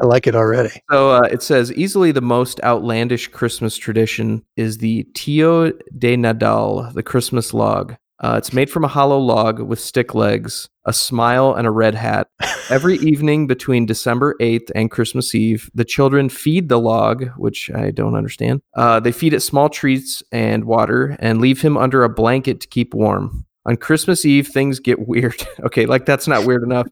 I 0.00 0.06
like 0.06 0.26
it 0.26 0.34
already. 0.34 0.80
So 0.90 1.10
uh, 1.10 1.28
it 1.30 1.42
says 1.42 1.72
easily 1.72 2.12
the 2.12 2.20
most 2.20 2.60
outlandish 2.62 3.28
Christmas 3.28 3.76
tradition 3.76 4.44
is 4.56 4.78
the 4.78 5.04
Tio 5.14 5.70
de 5.70 6.16
Nadal, 6.16 6.92
the 6.94 7.02
Christmas 7.02 7.52
log. 7.52 7.96
Uh, 8.20 8.34
it's 8.36 8.52
made 8.52 8.68
from 8.68 8.84
a 8.84 8.88
hollow 8.88 9.18
log 9.18 9.60
with 9.60 9.78
stick 9.78 10.12
legs, 10.12 10.68
a 10.84 10.92
smile, 10.92 11.54
and 11.54 11.68
a 11.68 11.70
red 11.70 11.94
hat. 11.94 12.28
Every 12.68 12.96
evening 12.98 13.46
between 13.46 13.86
December 13.86 14.34
8th 14.40 14.70
and 14.74 14.90
Christmas 14.90 15.34
Eve, 15.34 15.70
the 15.72 15.84
children 15.84 16.28
feed 16.28 16.68
the 16.68 16.80
log, 16.80 17.28
which 17.36 17.70
I 17.70 17.92
don't 17.92 18.16
understand. 18.16 18.60
Uh, 18.74 18.98
they 18.98 19.12
feed 19.12 19.34
it 19.34 19.40
small 19.40 19.68
treats 19.68 20.22
and 20.32 20.64
water 20.64 21.16
and 21.20 21.40
leave 21.40 21.62
him 21.62 21.76
under 21.76 22.02
a 22.02 22.08
blanket 22.08 22.60
to 22.62 22.68
keep 22.68 22.92
warm. 22.92 23.46
On 23.68 23.76
Christmas 23.76 24.24
Eve, 24.24 24.48
things 24.48 24.80
get 24.80 25.06
weird. 25.06 25.46
okay, 25.60 25.84
like 25.84 26.06
that's 26.06 26.26
not 26.26 26.46
weird 26.46 26.62
enough. 26.62 26.88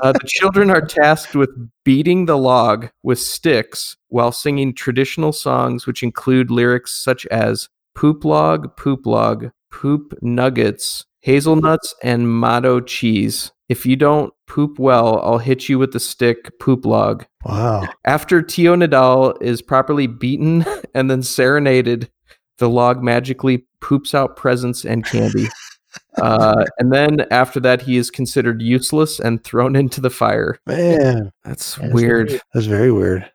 Uh, 0.00 0.12
the 0.12 0.20
children 0.24 0.70
are 0.70 0.80
tasked 0.80 1.34
with 1.34 1.50
beating 1.84 2.26
the 2.26 2.38
log 2.38 2.90
with 3.02 3.18
sticks 3.18 3.96
while 4.06 4.30
singing 4.30 4.72
traditional 4.72 5.32
songs, 5.32 5.84
which 5.84 6.04
include 6.04 6.48
lyrics 6.48 6.94
such 6.94 7.26
as 7.26 7.68
poop 7.96 8.24
log, 8.24 8.76
poop 8.76 9.04
log, 9.04 9.50
poop 9.72 10.14
nuggets, 10.22 11.06
hazelnuts, 11.22 11.92
and 12.04 12.28
mató 12.28 12.86
cheese. 12.86 13.50
If 13.68 13.84
you 13.84 13.96
don't 13.96 14.32
poop 14.46 14.78
well, 14.78 15.20
I'll 15.22 15.38
hit 15.38 15.68
you 15.68 15.76
with 15.76 15.92
the 15.92 15.98
stick 15.98 16.56
poop 16.60 16.86
log. 16.86 17.26
Wow. 17.44 17.88
After 18.04 18.42
Tio 18.42 18.76
Nadal 18.76 19.42
is 19.42 19.60
properly 19.60 20.06
beaten 20.06 20.64
and 20.94 21.10
then 21.10 21.24
serenaded, 21.24 22.12
the 22.58 22.70
log 22.70 23.02
magically 23.02 23.66
poops 23.80 24.14
out 24.14 24.36
presents 24.36 24.84
and 24.84 25.04
candy. 25.04 25.48
Uh, 26.20 26.64
and 26.78 26.92
then 26.92 27.20
after 27.30 27.58
that, 27.60 27.82
he 27.82 27.96
is 27.96 28.10
considered 28.10 28.60
useless 28.60 29.18
and 29.18 29.42
thrown 29.44 29.74
into 29.76 30.00
the 30.00 30.10
fire. 30.10 30.58
Man, 30.66 31.32
That's 31.44 31.76
That's 31.76 31.94
weird. 31.94 32.28
weird. 32.30 32.42
that's 32.52 32.66
very 32.66 32.92
weird. 32.92 33.30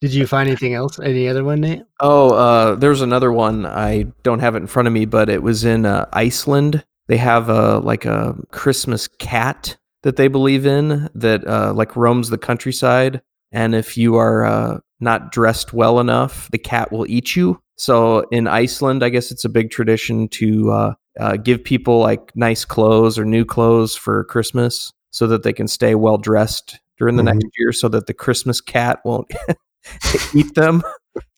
Did 0.00 0.14
you 0.14 0.26
find 0.26 0.48
anything 0.48 0.72
else? 0.74 0.98
Any 0.98 1.28
other 1.28 1.44
one, 1.44 1.60
Nate? 1.60 1.82
Oh, 2.00 2.30
uh, 2.34 2.74
there's 2.74 3.02
another 3.02 3.30
one. 3.30 3.66
I 3.66 4.04
don't 4.22 4.38
have 4.38 4.54
it 4.54 4.58
in 4.58 4.66
front 4.66 4.88
of 4.88 4.94
me, 4.94 5.04
but 5.04 5.28
it 5.28 5.42
was 5.42 5.64
in 5.64 5.84
uh, 5.84 6.06
Iceland. 6.14 6.84
They 7.08 7.18
have 7.18 7.50
a 7.50 7.80
like 7.80 8.06
a 8.06 8.34
Christmas 8.50 9.08
cat 9.08 9.76
that 10.02 10.16
they 10.16 10.28
believe 10.28 10.64
in 10.64 11.10
that 11.14 11.46
uh, 11.46 11.74
like 11.74 11.96
roams 11.96 12.30
the 12.30 12.38
countryside, 12.38 13.20
and 13.52 13.74
if 13.74 13.98
you 13.98 14.16
are 14.16 14.46
uh, 14.46 14.78
not 15.00 15.32
dressed 15.32 15.74
well 15.74 16.00
enough, 16.00 16.50
the 16.50 16.58
cat 16.58 16.90
will 16.90 17.06
eat 17.06 17.36
you. 17.36 17.60
So 17.76 18.20
in 18.30 18.46
Iceland, 18.46 19.02
I 19.02 19.10
guess 19.10 19.30
it's 19.30 19.44
a 19.44 19.50
big 19.50 19.70
tradition 19.70 20.28
to 20.28 20.94
uh, 21.20 21.36
give 21.36 21.62
people 21.62 21.98
like 21.98 22.34
nice 22.34 22.64
clothes 22.64 23.18
or 23.18 23.24
new 23.24 23.44
clothes 23.44 23.94
for 23.94 24.24
Christmas, 24.24 24.92
so 25.10 25.26
that 25.26 25.42
they 25.42 25.52
can 25.52 25.68
stay 25.68 25.94
well 25.94 26.18
dressed 26.18 26.78
during 26.98 27.16
the 27.16 27.22
Mhm. 27.22 27.34
next 27.34 27.46
year, 27.58 27.72
so 27.72 27.88
that 27.88 28.06
the 28.06 28.14
Christmas 28.14 28.60
cat 28.60 29.00
won't 29.04 29.30
eat 30.34 30.54
them. 30.54 30.82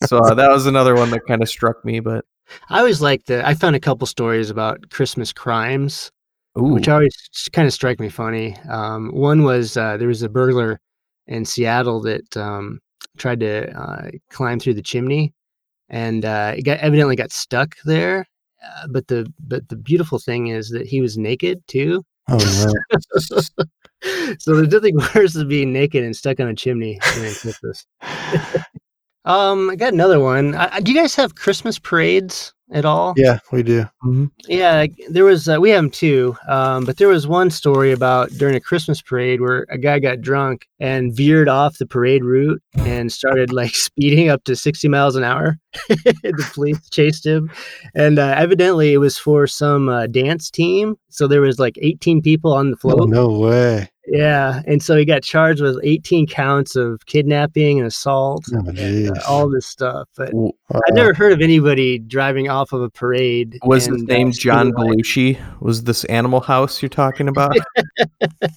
So 0.04 0.18
uh, 0.18 0.34
that 0.34 0.50
was 0.50 0.66
another 0.66 0.94
one 0.94 1.10
that 1.10 1.26
kind 1.26 1.42
of 1.42 1.48
struck 1.48 1.84
me. 1.84 2.00
But 2.00 2.24
I 2.68 2.78
always 2.78 3.00
like 3.00 3.24
the. 3.26 3.46
I 3.46 3.54
found 3.54 3.76
a 3.76 3.80
couple 3.80 4.06
stories 4.06 4.50
about 4.50 4.90
Christmas 4.90 5.32
crimes, 5.32 6.10
ooh, 6.58 6.74
which 6.74 6.88
always 6.88 7.14
kind 7.52 7.66
of 7.66 7.72
strike 7.72 8.00
me 8.00 8.08
funny. 8.08 8.56
Um, 8.68 9.10
one 9.12 9.44
was 9.44 9.76
uh, 9.76 9.96
there 9.96 10.08
was 10.08 10.22
a 10.22 10.28
burglar 10.28 10.80
in 11.26 11.44
Seattle 11.44 12.00
that 12.02 12.36
um, 12.36 12.80
tried 13.16 13.40
to 13.40 13.70
uh, 13.78 14.10
climb 14.30 14.58
through 14.58 14.74
the 14.74 14.82
chimney, 14.82 15.32
and 15.88 16.24
uh, 16.24 16.54
it 16.56 16.62
got 16.62 16.78
evidently 16.80 17.16
got 17.16 17.32
stuck 17.32 17.76
there. 17.84 18.26
Uh, 18.64 18.86
but 18.88 19.08
the 19.08 19.32
but 19.40 19.68
the 19.68 19.76
beautiful 19.76 20.18
thing 20.18 20.48
is 20.48 20.70
that 20.70 20.86
he 20.86 21.00
was 21.00 21.18
naked 21.18 21.62
too. 21.66 22.04
Oh 22.30 22.36
no. 22.38 23.00
so 24.38 24.54
there's 24.54 24.68
nothing 24.68 24.96
worse 25.14 25.34
than 25.34 25.48
being 25.48 25.72
naked 25.72 26.04
and 26.04 26.14
stuck 26.14 26.40
on 26.40 26.48
a 26.48 26.54
chimney 26.54 26.98
during 27.14 27.34
Christmas. 27.34 27.84
um, 29.24 29.70
I 29.70 29.76
got 29.76 29.92
another 29.92 30.20
one. 30.20 30.54
I, 30.54 30.80
do 30.80 30.92
you 30.92 30.98
guys 30.98 31.14
have 31.16 31.34
Christmas 31.34 31.78
parades 31.78 32.52
at 32.72 32.84
all? 32.84 33.14
Yeah, 33.16 33.38
we 33.50 33.62
do. 33.62 33.86
Mhm. 34.04 34.30
Yeah, 34.48 34.86
there 35.08 35.24
was. 35.24 35.48
Uh, 35.48 35.58
we 35.60 35.70
have 35.70 35.78
them 35.78 35.90
too. 35.90 36.36
Um, 36.48 36.84
but 36.84 36.96
there 36.96 37.08
was 37.08 37.26
one 37.26 37.50
story 37.50 37.92
about 37.92 38.30
during 38.30 38.54
a 38.54 38.60
Christmas 38.60 39.00
parade 39.00 39.40
where 39.40 39.66
a 39.70 39.78
guy 39.78 39.98
got 39.98 40.20
drunk 40.20 40.66
and 40.80 41.14
veered 41.14 41.48
off 41.48 41.78
the 41.78 41.86
parade 41.86 42.24
route 42.24 42.62
and 42.76 43.12
started 43.12 43.52
like 43.52 43.74
speeding 43.74 44.28
up 44.28 44.44
to 44.44 44.56
sixty 44.56 44.88
miles 44.88 45.16
an 45.16 45.24
hour. 45.24 45.58
the 45.88 46.50
police 46.52 46.88
chased 46.90 47.24
him, 47.24 47.50
and 47.94 48.18
uh, 48.18 48.34
evidently 48.36 48.92
it 48.92 48.98
was 48.98 49.18
for 49.18 49.46
some 49.46 49.88
uh, 49.88 50.06
dance 50.06 50.50
team. 50.50 50.96
So 51.10 51.28
there 51.28 51.40
was 51.40 51.58
like 51.58 51.78
eighteen 51.80 52.22
people 52.22 52.52
on 52.52 52.70
the 52.70 52.76
float. 52.76 53.00
Oh, 53.00 53.04
no 53.04 53.28
way. 53.28 53.91
Yeah, 54.08 54.62
and 54.66 54.82
so 54.82 54.96
he 54.96 55.04
got 55.04 55.22
charged 55.22 55.60
with 55.62 55.78
18 55.84 56.26
counts 56.26 56.74
of 56.74 57.06
kidnapping 57.06 57.78
and 57.78 57.86
assault, 57.86 58.44
Oh, 58.52 58.72
geez. 58.72 59.10
all 59.28 59.48
this 59.48 59.66
stuff. 59.66 60.08
But 60.16 60.30
W- 60.32 60.52
Wow. 60.70 60.80
I've 60.88 60.94
never 60.94 61.12
heard 61.14 61.32
of 61.32 61.40
anybody 61.40 61.98
driving 61.98 62.48
off 62.48 62.72
of 62.72 62.80
a 62.82 62.88
parade. 62.90 63.58
was 63.62 63.84
his 63.86 64.00
and, 64.00 64.10
uh, 64.10 64.14
name 64.14 64.32
John 64.32 64.72
speeding 64.72 64.88
like- 64.90 64.98
Belushi? 64.98 65.38
Was 65.60 65.84
this 65.84 66.04
Animal 66.04 66.40
House 66.40 66.82
you're 66.82 66.88
talking 66.88 67.28
about? 67.28 67.54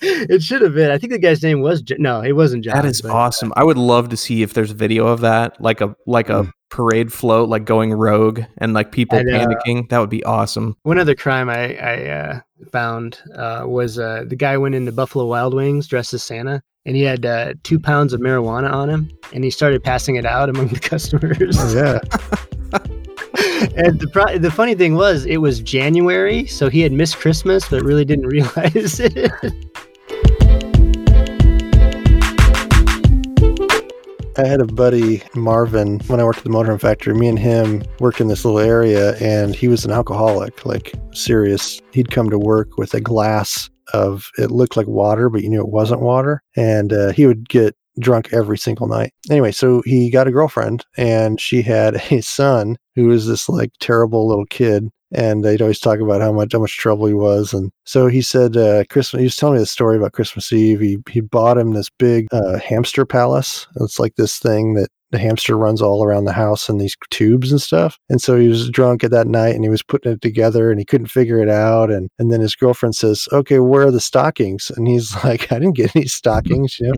it 0.01 0.41
should 0.41 0.61
have 0.61 0.73
been. 0.73 0.91
I 0.91 0.97
think 0.97 1.11
the 1.13 1.19
guy's 1.19 1.43
name 1.43 1.61
was 1.61 1.81
Jo- 1.81 1.95
no, 1.99 2.21
it 2.21 2.33
wasn't 2.33 2.63
John. 2.63 2.75
that 2.75 2.85
is 2.85 3.01
but- 3.01 3.11
awesome. 3.11 3.53
I 3.55 3.63
would 3.63 3.77
love 3.77 4.09
to 4.09 4.17
see 4.17 4.41
if 4.41 4.53
there's 4.53 4.71
video 4.71 5.07
of 5.07 5.21
that, 5.21 5.59
like 5.61 5.81
a 5.81 5.95
like 6.07 6.29
a 6.29 6.43
Mm. 6.43 6.51
parade 6.69 7.13
float, 7.13 7.49
like 7.49 7.65
going 7.65 7.93
rogue 7.93 8.41
and 8.57 8.73
like 8.73 8.91
people 8.91 9.19
I 9.19 9.23
know. 9.23 9.45
panicking. 9.45 9.89
That 9.89 9.99
would 9.99 10.09
be 10.09 10.23
awesome. 10.23 10.75
One 10.83 10.97
other 10.97 11.15
crime 11.15 11.49
I, 11.49 11.75
I 11.75 12.05
uh, 12.09 12.39
found 12.71 13.19
uh, 13.35 13.63
was 13.65 13.99
uh, 13.99 14.23
the 14.27 14.35
guy 14.35 14.57
went 14.57 14.75
into 14.75 14.91
Buffalo 14.91 15.25
Wild 15.25 15.53
Wings 15.53 15.87
dressed 15.87 16.13
as 16.13 16.23
Santa, 16.23 16.61
and 16.85 16.95
he 16.95 17.03
had 17.03 17.25
uh, 17.25 17.53
two 17.63 17.79
pounds 17.79 18.13
of 18.13 18.21
marijuana 18.21 18.71
on 18.71 18.89
him, 18.89 19.11
and 19.33 19.43
he 19.43 19.49
started 19.49 19.83
passing 19.83 20.15
it 20.15 20.25
out 20.25 20.49
among 20.49 20.67
the 20.67 20.79
customers. 20.91 21.57
Oh, 21.59 21.73
yeah. 21.73 21.99
and 23.75 23.99
the 23.99 24.07
pro- 24.11 24.37
the 24.37 24.51
funny 24.51 24.75
thing 24.75 24.95
was, 24.95 25.25
it 25.25 25.37
was 25.37 25.59
January, 25.59 26.45
so 26.45 26.69
he 26.69 26.81
had 26.81 26.91
missed 26.91 27.17
Christmas, 27.17 27.67
but 27.67 27.83
really 27.83 28.05
didn't 28.05 28.27
realize 28.27 28.99
it. 28.99 29.31
I 34.37 34.45
had 34.45 34.59
a 34.59 34.65
buddy, 34.65 35.23
Marvin, 35.33 35.99
when 36.07 36.19
I 36.19 36.25
worked 36.25 36.39
at 36.39 36.43
the 36.43 36.49
motorhome 36.49 36.81
factory. 36.81 37.13
Me 37.13 37.27
and 37.27 37.39
him 37.39 37.83
worked 37.99 38.19
in 38.19 38.27
this 38.27 38.43
little 38.43 38.59
area, 38.59 39.15
and 39.17 39.55
he 39.55 39.69
was 39.69 39.85
an 39.85 39.91
alcoholic, 39.91 40.65
like 40.65 40.93
serious. 41.13 41.81
He'd 41.93 42.11
come 42.11 42.29
to 42.29 42.37
work 42.37 42.77
with 42.77 42.93
a 42.93 42.99
glass 42.99 43.69
of, 43.93 44.29
it 44.37 44.51
looked 44.51 44.75
like 44.75 44.87
water, 44.87 45.29
but 45.29 45.41
you 45.41 45.49
knew 45.49 45.61
it 45.61 45.69
wasn't 45.69 46.01
water. 46.01 46.43
And 46.57 46.91
uh, 46.91 47.13
he 47.13 47.25
would 47.25 47.47
get 47.47 47.77
drunk 47.99 48.33
every 48.33 48.57
single 48.57 48.87
night. 48.87 49.13
Anyway, 49.29 49.53
so 49.53 49.81
he 49.85 50.09
got 50.09 50.27
a 50.27 50.31
girlfriend, 50.31 50.85
and 50.97 51.39
she 51.39 51.61
had 51.61 51.95
a 52.11 52.21
son 52.21 52.77
who 52.95 53.05
was 53.05 53.27
this 53.27 53.47
like 53.47 53.71
terrible 53.79 54.27
little 54.27 54.45
kid. 54.47 54.89
And 55.11 55.43
they'd 55.43 55.61
always 55.61 55.79
talk 55.79 55.99
about 55.99 56.21
how 56.21 56.31
much 56.31 56.53
how 56.53 56.59
much 56.59 56.77
trouble 56.77 57.05
he 57.05 57.13
was, 57.13 57.53
and 57.53 57.71
so 57.85 58.07
he 58.07 58.21
said, 58.21 58.57
uh, 58.57 58.83
Christmas. 58.89 59.19
He 59.19 59.25
was 59.25 59.35
telling 59.35 59.55
me 59.55 59.59
the 59.59 59.67
story 59.67 59.97
about 59.97 60.13
Christmas 60.13 60.51
Eve. 60.51 60.79
He 60.79 60.97
he 61.09 61.21
bought 61.21 61.57
him 61.57 61.73
this 61.73 61.89
big 61.99 62.27
uh, 62.31 62.57
hamster 62.59 63.05
palace. 63.05 63.67
It's 63.79 63.99
like 63.99 64.15
this 64.15 64.39
thing 64.39 64.73
that 64.73 64.89
the 65.11 65.19
hamster 65.19 65.57
runs 65.57 65.81
all 65.81 66.03
around 66.03 66.25
the 66.25 66.33
house 66.33 66.67
in 66.67 66.77
these 66.77 66.95
tubes 67.09 67.51
and 67.51 67.61
stuff. 67.61 67.97
And 68.09 68.21
so 68.21 68.37
he 68.37 68.47
was 68.47 68.69
drunk 68.69 69.03
at 69.03 69.11
that 69.11 69.27
night 69.27 69.55
and 69.55 69.63
he 69.63 69.69
was 69.69 69.83
putting 69.83 70.11
it 70.11 70.21
together 70.21 70.71
and 70.71 70.79
he 70.79 70.85
couldn't 70.85 71.07
figure 71.07 71.39
it 71.39 71.49
out. 71.49 71.91
And 71.91 72.09
and 72.19 72.31
then 72.31 72.41
his 72.41 72.55
girlfriend 72.55 72.95
says, 72.95 73.27
Okay, 73.31 73.59
where 73.59 73.87
are 73.87 73.91
the 73.91 74.01
stockings? 74.01 74.71
And 74.75 74.87
he's 74.87 75.15
like, 75.23 75.51
I 75.51 75.59
didn't 75.59 75.77
get 75.77 75.95
any 75.95 76.07
stockings, 76.07 76.77
you 76.79 76.87
know. 76.87 76.95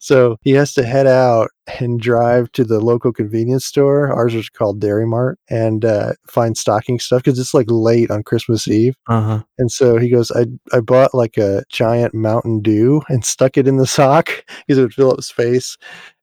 So 0.00 0.36
he 0.42 0.52
has 0.52 0.74
to 0.74 0.84
head 0.84 1.06
out 1.06 1.50
and 1.80 2.00
drive 2.00 2.50
to 2.52 2.64
the 2.64 2.80
local 2.80 3.12
convenience 3.12 3.64
store. 3.64 4.12
Ours 4.12 4.34
was 4.34 4.48
called 4.48 4.80
Dairy 4.80 5.06
Mart 5.06 5.38
and 5.48 5.84
uh, 5.84 6.12
find 6.26 6.56
stocking 6.56 6.98
stuff 6.98 7.22
because 7.22 7.38
it's 7.38 7.54
like 7.54 7.66
late 7.68 8.10
on 8.10 8.22
Christmas 8.22 8.66
Eve. 8.68 8.96
Uh 9.06 9.20
huh. 9.20 9.42
And 9.58 9.70
so 9.70 9.96
he 9.96 10.08
goes, 10.08 10.30
I, 10.32 10.46
I 10.72 10.80
bought 10.80 11.14
like 11.14 11.36
a 11.36 11.64
giant 11.70 12.14
Mountain 12.14 12.62
Dew 12.62 13.02
and 13.08 13.24
stuck 13.24 13.56
it 13.56 13.68
in 13.68 13.76
the 13.76 13.86
sock 13.86 14.44
because 14.66 14.78
it 14.78 14.82
would 14.82 14.94
fill 14.94 15.12
up 15.12 15.22
space. 15.22 15.76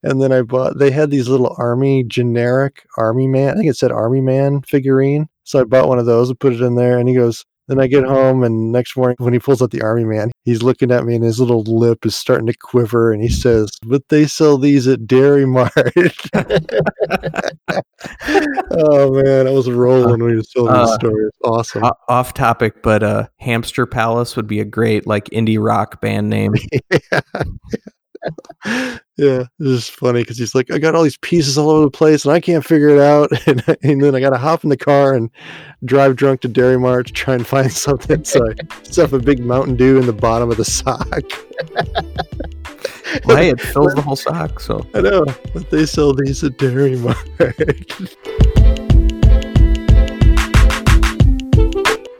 And 0.04 0.21
then 0.21 0.32
I 0.32 0.41
bought, 0.41 0.78
they 0.78 0.91
had 0.91 1.12
these 1.12 1.28
little 1.28 1.56
army, 1.58 2.04
generic 2.04 2.86
army 2.97 3.28
man, 3.28 3.52
I 3.52 3.56
think 3.56 3.69
it 3.69 3.78
said 3.78 3.91
army 3.91 4.21
man 4.21 4.62
figurine. 4.62 5.28
So 5.43 5.60
I 5.60 5.63
bought 5.63 5.88
one 5.88 5.99
of 5.99 6.06
those 6.06 6.30
and 6.30 6.39
put 6.39 6.54
it 6.54 6.62
in 6.62 6.75
there. 6.75 6.99
And 6.99 7.10
he 7.10 7.15
goes, 7.15 7.45
then 7.69 7.79
I 7.79 7.88
get 7.88 8.03
home 8.03 8.43
and 8.43 8.71
next 8.71 8.97
morning 8.97 9.15
when 9.19 9.32
he 9.32 9.39
pulls 9.39 9.62
out 9.62 9.69
the 9.69 9.84
army 9.84 10.03
man, 10.03 10.32
he's 10.43 10.63
looking 10.63 10.91
at 10.91 11.05
me 11.05 11.13
and 11.15 11.23
his 11.23 11.39
little 11.39 11.62
lip 11.62 12.03
is 12.03 12.15
starting 12.15 12.47
to 12.47 12.58
quiver. 12.58 13.12
And 13.13 13.21
he 13.21 13.29
says, 13.29 13.69
but 13.86 14.01
they 14.10 14.25
sell 14.25 14.58
these 14.58 14.88
at 14.88 15.05
Dairy 15.05 15.45
Mart. 15.45 15.71
oh 18.71 19.12
man, 19.13 19.47
I 19.47 19.51
was 19.51 19.69
rolling 19.69 20.19
when 20.19 20.32
he 20.32 20.36
was 20.36 20.49
telling 20.49 20.73
Uh, 20.73 20.88
story. 20.95 21.25
It's 21.27 21.38
awesome. 21.43 21.84
O- 21.84 21.93
off 22.10 22.34
topic, 22.34 22.82
but 22.82 23.03
uh, 23.03 23.27
Hamster 23.39 23.86
Palace 23.86 24.36
would 24.36 24.47
be 24.47 24.60
a 24.60 24.65
great 24.65 25.05
like 25.05 25.25
indie 25.25 25.63
rock 25.63 26.01
band 26.01 26.27
name. 26.29 26.55
yeah. 26.91 27.21
Yeah, 28.65 29.03
this 29.17 29.47
is 29.60 29.89
funny 29.89 30.21
because 30.21 30.38
he's 30.38 30.55
like, 30.55 30.71
I 30.71 30.77
got 30.77 30.95
all 30.95 31.03
these 31.03 31.17
pieces 31.17 31.58
all 31.58 31.69
over 31.69 31.86
the 31.86 31.91
place 31.91 32.25
and 32.25 32.34
I 32.34 32.39
can't 32.39 32.65
figure 32.65 32.89
it 32.89 32.99
out. 32.99 33.29
And, 33.47 33.63
and 33.84 34.03
then 34.03 34.13
I 34.13 34.19
got 34.19 34.32
to 34.32 34.38
hop 34.38 34.63
in 34.63 34.69
the 34.69 34.77
car 34.77 35.15
and 35.15 35.29
drive 35.86 36.15
drunk 36.15 36.41
to 36.41 36.47
Dairy 36.47 36.77
Mart 36.77 37.08
to 37.08 37.13
try 37.13 37.34
and 37.34 37.47
find 37.47 37.71
something. 37.88 38.23
So 38.23 38.45
I 38.47 38.84
stuff 38.84 39.13
a 39.13 39.19
big 39.19 39.39
Mountain 39.39 39.75
Dew 39.75 39.97
in 39.97 40.05
the 40.05 40.13
bottom 40.13 40.51
of 40.51 40.58
the 40.58 40.65
sock. 40.65 41.23
well, 43.25 43.38
hey, 43.38 43.49
it 43.49 43.62
fills 43.73 43.95
the 43.95 44.01
whole 44.01 44.15
sock. 44.15 44.60
So 44.60 44.86
I 44.93 45.01
know, 45.01 45.25
but 45.53 45.69
they 45.71 45.86
sell 45.86 46.13
these 46.13 46.43
at 46.43 46.58
Dairy 46.58 46.95
Mart. 46.97 47.17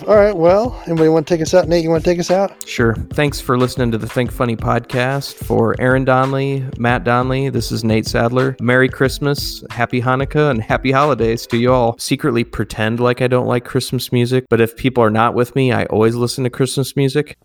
All 0.10 0.16
right. 0.16 0.36
Well, 0.36 0.82
anybody 0.88 1.08
want 1.08 1.28
to 1.28 1.36
take 1.36 1.44
us 1.44 1.54
out? 1.54 1.68
Nate, 1.68 1.84
you 1.84 1.92
want 1.92 2.04
to 2.04 2.10
take 2.10 2.18
us 2.18 2.32
out? 2.32 2.68
Sure. 2.68 2.96
Thanks 3.14 3.40
for 3.40 3.60
listening 3.60 3.92
to 3.92 4.00
the 4.00 4.10
Think 4.10 4.32
Funny 4.32 4.56
podcast. 4.56 5.36
For 5.36 5.80
Aaron 5.80 6.04
Donley, 6.04 6.66
Matt 6.80 7.04
Donley, 7.04 7.50
this 7.50 7.72
is 7.72 7.84
Nate 7.84 8.08
Sadler. 8.08 8.56
Merry 8.60 8.90
Christmas, 8.90 9.64
Happy 9.70 10.02
Hanukkah, 10.02 10.50
and 10.50 10.64
Happy 10.64 10.92
Holidays 10.92 11.46
to 11.46 11.58
you 11.58 11.72
all. 11.72 11.96
Secretly 12.00 12.44
pretend 12.44 13.00
like 13.00 13.22
I 13.22 13.28
don't 13.28 13.46
like 13.46 13.66
Christmas 13.66 14.12
music, 14.12 14.48
but 14.50 14.60
if 14.60 14.76
people 14.76 15.04
are 15.04 15.12
not 15.12 15.36
with 15.36 15.56
me, 15.56 15.72
I 15.72 15.86
always 15.86 16.16
listen 16.16 16.44
to 16.44 16.50
Christmas 16.50 16.96
music. 16.96 17.38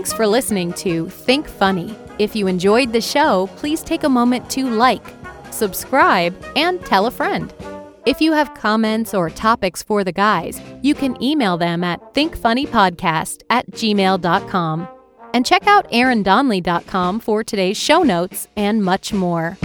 Thanks 0.00 0.14
for 0.14 0.26
listening 0.26 0.72
to 0.84 1.10
Think 1.10 1.46
Funny. 1.46 1.94
If 2.18 2.34
you 2.34 2.46
enjoyed 2.46 2.90
the 2.90 3.02
show, 3.02 3.50
please 3.56 3.82
take 3.82 4.02
a 4.02 4.08
moment 4.08 4.48
to 4.52 4.64
like, 4.66 5.04
subscribe, 5.50 6.34
and 6.56 6.82
tell 6.86 7.04
a 7.04 7.10
friend. 7.10 7.52
If 8.06 8.18
you 8.18 8.32
have 8.32 8.54
comments 8.54 9.12
or 9.12 9.28
topics 9.28 9.82
for 9.82 10.02
the 10.02 10.10
guys, 10.10 10.58
you 10.80 10.94
can 10.94 11.22
email 11.22 11.58
them 11.58 11.84
at 11.84 12.14
thinkfunnypodcast 12.14 13.42
at 13.50 13.70
gmail.com. 13.72 14.88
And 15.34 15.44
check 15.44 15.66
out 15.66 15.86
aarondonley.com 15.90 17.20
for 17.20 17.44
today's 17.44 17.76
show 17.76 18.02
notes 18.02 18.48
and 18.56 18.82
much 18.82 19.12
more. 19.12 19.58